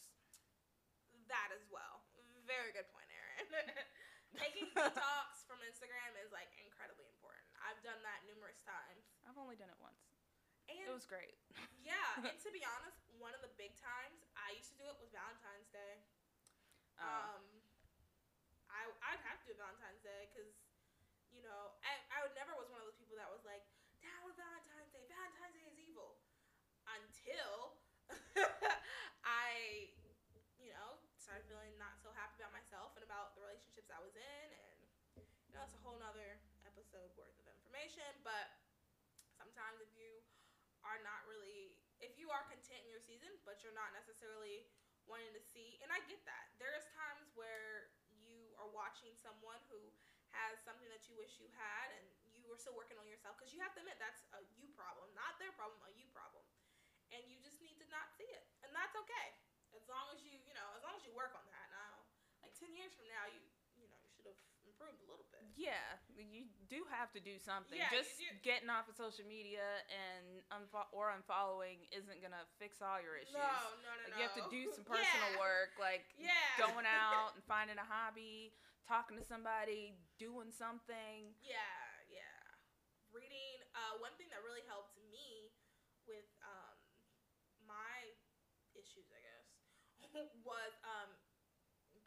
[1.30, 2.02] That as well.
[2.46, 3.46] Very good point, Erin.
[4.42, 7.46] Taking detox from Instagram is like incredibly important.
[7.62, 9.06] I've done that numerous times.
[9.26, 10.02] i've only done it once
[10.66, 11.38] And it was great
[11.82, 14.96] yeah, and to be honest, one of the big times I used to do it
[14.98, 16.00] was Valentine's Day.
[16.98, 17.62] Um, Um,
[18.70, 20.52] I I'd have to do Valentine's Day because,
[21.30, 23.64] you know, I I would never was one of those people that was like
[24.02, 25.04] down with Valentine's Day.
[25.06, 26.16] Valentine's Day is evil.
[26.86, 27.76] Until
[29.24, 29.90] I,
[30.58, 34.14] you know, started feeling not so happy about myself and about the relationships I was
[34.16, 34.78] in, and
[35.48, 38.08] you know, it's a whole nother episode worth of information.
[38.24, 38.50] But
[39.36, 40.22] sometimes if you
[40.84, 41.76] are not really,
[42.30, 44.66] are content in your season, but you're not necessarily
[45.06, 46.54] wanting to see, and I get that.
[46.62, 49.78] There is times where you are watching someone who
[50.30, 52.06] has something that you wish you had, and
[52.38, 55.10] you are still working on yourself because you have to admit that's a you problem,
[55.18, 56.46] not their problem, a you problem,
[57.10, 59.34] and you just need to not see it, and that's okay
[59.74, 61.66] as long as you, you know, as long as you work on that.
[61.74, 62.06] Now,
[62.42, 63.42] like ten years from now, you,
[63.78, 64.38] you know, you should have
[64.80, 65.44] improved a little bit.
[65.60, 67.76] Yeah, you do have to do something.
[67.76, 72.96] Yeah, Just getting off of social media and unfo- or unfollowing isn't gonna fix all
[72.96, 73.36] your issues.
[73.36, 74.16] No, no, no, Like, no.
[74.16, 75.44] you have to do some personal Yeah.
[75.44, 76.32] work, like Yeah.
[76.56, 78.56] going out and finding a hobby,
[78.88, 81.36] talking to somebody, doing something.
[81.44, 81.60] Yeah,
[82.08, 82.40] yeah.
[83.12, 83.60] Reading.
[83.76, 85.52] Uh, one thing that really helped me
[86.08, 86.76] with um,
[87.68, 88.16] my
[88.72, 89.46] issues, I guess,
[90.46, 91.10] was um,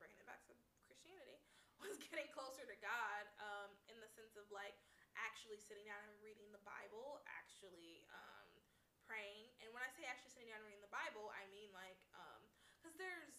[0.01, 0.55] bringing it back to
[0.89, 1.37] Christianity.
[1.83, 4.79] Was getting closer to God um, in the sense of like
[5.19, 8.49] actually sitting down and reading the Bible, actually um,
[9.03, 9.51] praying.
[9.61, 11.99] And when I say actually sitting down and reading the Bible, I mean like
[12.79, 13.35] because there's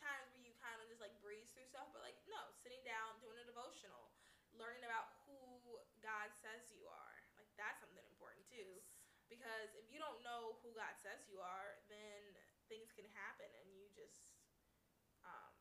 [0.00, 3.18] times where you kind of just like breeze through stuff, but like no, sitting down,
[3.20, 4.10] doing a devotional,
[4.56, 5.38] learning about who
[6.00, 7.16] God says you are.
[7.36, 8.80] Like that's something important too.
[9.30, 12.22] Because if you don't know who God says you are, then
[12.66, 14.34] things can happen and you just
[15.22, 15.54] um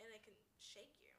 [0.00, 1.14] and it can shake you.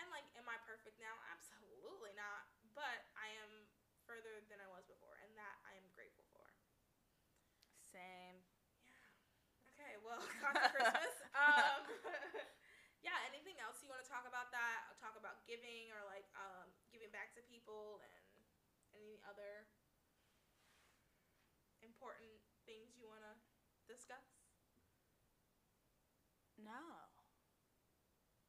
[0.00, 1.18] And like am I perfect now?
[1.34, 2.46] Absolutely not.
[2.78, 3.66] But I am
[4.06, 6.46] further than I was before and that I am grateful for.
[7.82, 8.46] Same.
[8.86, 9.02] Yeah.
[9.74, 10.22] Okay, well,
[10.70, 11.14] Christmas.
[11.34, 11.82] um
[13.06, 14.94] yeah, anything else you want to talk about that?
[15.02, 18.22] Talk about giving or like um giving back to people and
[18.94, 19.66] any other
[21.82, 23.34] important things you want to
[23.90, 24.22] discuss?
[26.58, 27.10] No.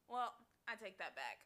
[0.08, 0.32] Well,
[0.66, 1.44] I take that back.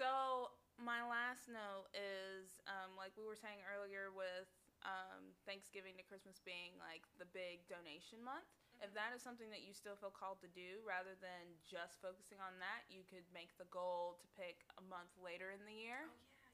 [0.00, 0.48] So
[0.80, 4.48] my last note is um, like we were saying earlier with
[4.80, 8.48] um, Thanksgiving to Christmas being like the big donation month.
[8.48, 8.88] Mm-hmm.
[8.88, 12.40] If that is something that you still feel called to do, rather than just focusing
[12.40, 16.08] on that, you could make the goal to pick a month later in the year.
[16.08, 16.48] Oh yeah,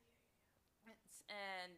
[0.90, 1.38] yeah, yeah.
[1.62, 1.76] and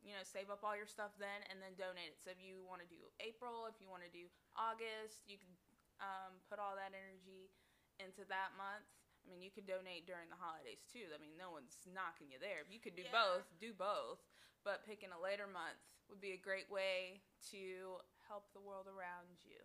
[0.00, 2.20] you know, save up all your stuff then and then donate it.
[2.24, 4.24] So if you want to do April, if you want to do
[4.56, 5.52] August, you can
[6.00, 7.52] um, put all that energy
[8.00, 8.88] into that month.
[9.24, 11.08] I mean, you could donate during the holidays too.
[11.10, 12.60] I mean, no one's knocking you there.
[12.60, 13.16] If you could do yeah.
[13.16, 14.20] both, do both.
[14.60, 19.40] But picking a later month would be a great way to help the world around
[19.44, 19.60] you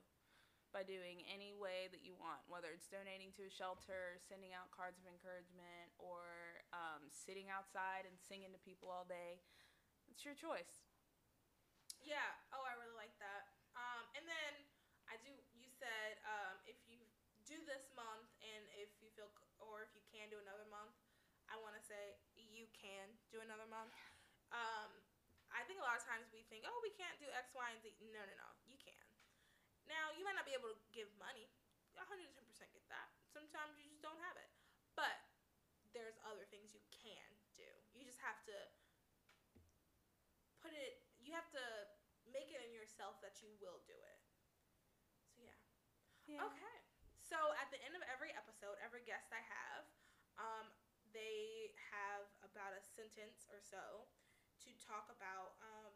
[0.70, 4.70] by doing any way that you want, whether it's donating to a shelter, sending out
[4.70, 9.42] cards of encouragement, or um, sitting outside and singing to people all day.
[10.12, 10.86] It's your choice.
[12.06, 12.38] Yeah.
[12.54, 13.50] Oh, I really like that.
[13.74, 14.52] Um, and then
[15.10, 15.34] I do.
[15.58, 17.02] You said um, if you
[17.50, 20.92] do this month, and if you feel, or if you can do another month,
[21.48, 23.96] I want to say you can do another month.
[24.52, 24.92] Um,
[25.56, 27.80] I think a lot of times we think, oh, we can't do X, Y, and
[27.80, 27.96] Z.
[28.12, 28.50] No, no, no.
[28.68, 29.08] You can.
[29.88, 31.48] Now, you might not be able to give money.
[31.96, 32.36] 110%
[32.76, 33.10] get that.
[33.32, 34.52] Sometimes you just don't have it.
[34.94, 35.18] But
[35.96, 37.70] there's other things you can do.
[37.96, 38.58] You just have to
[40.60, 41.66] put it you have to
[42.30, 44.20] make it in yourself that you will do it.
[45.30, 45.60] So yeah.
[46.26, 46.46] yeah.
[46.50, 46.78] Okay.
[47.22, 49.86] So at the end of every episode, every guest I have,
[50.40, 50.72] um,
[51.12, 54.08] they have about a sentence or so
[54.66, 55.96] to talk about um,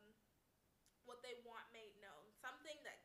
[1.08, 2.32] what they want made known.
[2.36, 3.00] Something that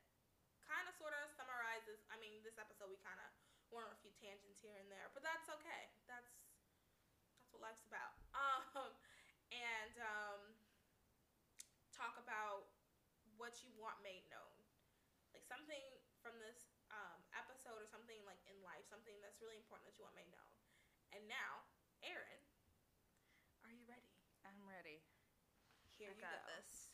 [0.63, 2.05] kind of sort of summarizes.
[2.13, 3.31] I mean, this episode we kind of
[3.73, 5.95] went on a few tangents here and there, but that's okay.
[6.11, 6.31] That's
[7.41, 8.19] that's what life's about.
[8.79, 8.95] Um,
[9.51, 10.41] and um,
[11.91, 12.69] talk about
[13.41, 14.55] what you want made known.
[15.33, 15.83] Like something
[16.23, 20.05] from this um, episode or something like in life, something that's really important that you
[20.05, 20.48] want made known.
[21.13, 21.65] And now,
[22.05, 22.41] Erin,
[23.65, 24.09] are you ready?
[24.45, 25.01] I'm ready.
[25.97, 26.53] Here I you got go.
[26.57, 26.93] this.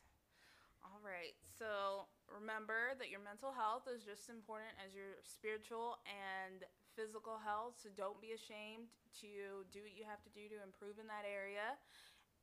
[0.84, 1.34] All right.
[1.44, 7.40] So remember that your mental health is just as important as your spiritual and physical
[7.40, 7.80] health.
[7.80, 8.92] So don't be ashamed
[9.24, 11.76] to do what you have to do to improve in that area.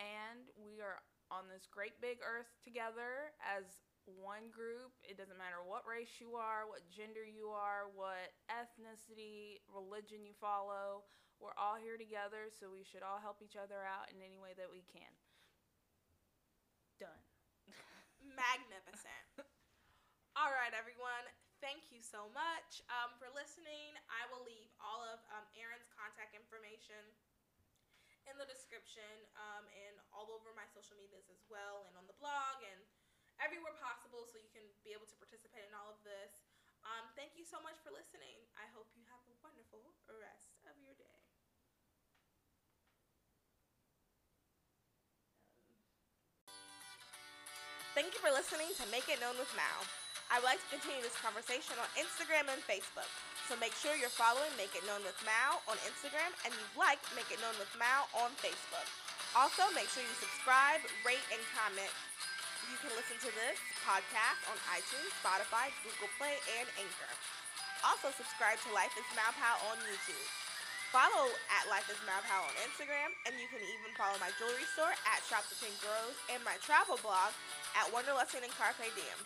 [0.01, 4.91] And we are on this great big earth together as one group.
[5.05, 10.34] It doesn't matter what race you are, what gender you are, what ethnicity, religion you
[10.41, 11.05] follow.
[11.42, 14.54] We're all here together, so we should all help each other out in any way
[14.62, 15.10] that we can.
[17.02, 17.22] Done.
[18.22, 19.50] Magnificent.
[20.38, 21.26] all right, everyone.
[21.58, 23.98] Thank you so much um, for listening.
[24.06, 27.02] I will leave all of um, Erin's contact information
[28.30, 32.18] in the description um, and all over my social medias as well, and on the
[32.22, 32.86] blog and
[33.42, 36.46] everywhere possible so you can be able to participate in all of this.
[36.86, 38.46] Um, thank you so much for listening.
[38.54, 40.51] I hope you have a wonderful rest
[48.02, 49.86] Thank you for listening to Make It Known with Mal.
[50.34, 53.06] I would like to continue this conversation on Instagram and Facebook.
[53.45, 56.97] So make sure you're following Make It Known with Mal on Instagram and you like
[57.14, 58.89] Make It Known with Mal on Facebook.
[59.38, 61.93] Also, make sure you subscribe, rate, and comment.
[62.74, 67.14] You can listen to this podcast on iTunes, Spotify, Google Play, and Anchor.
[67.86, 70.26] Also, subscribe to Life is Malpal on YouTube.
[70.89, 74.91] Follow at Life is Malpal on Instagram, and you can even follow my jewelry store
[75.08, 77.32] at Shop the Pink Rose and my travel blog
[77.78, 79.19] at Wanderlusting and Carpe Diem.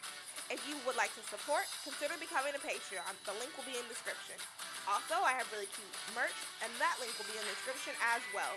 [0.54, 3.18] If you would like to support, consider becoming a Patreon.
[3.26, 4.38] The link will be in the description.
[4.86, 8.22] Also, I have really cute merch, and that link will be in the description as
[8.30, 8.54] well.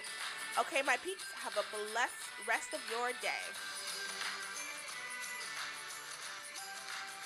[0.61, 3.45] Okay, my peeps, have a blessed rest of your day.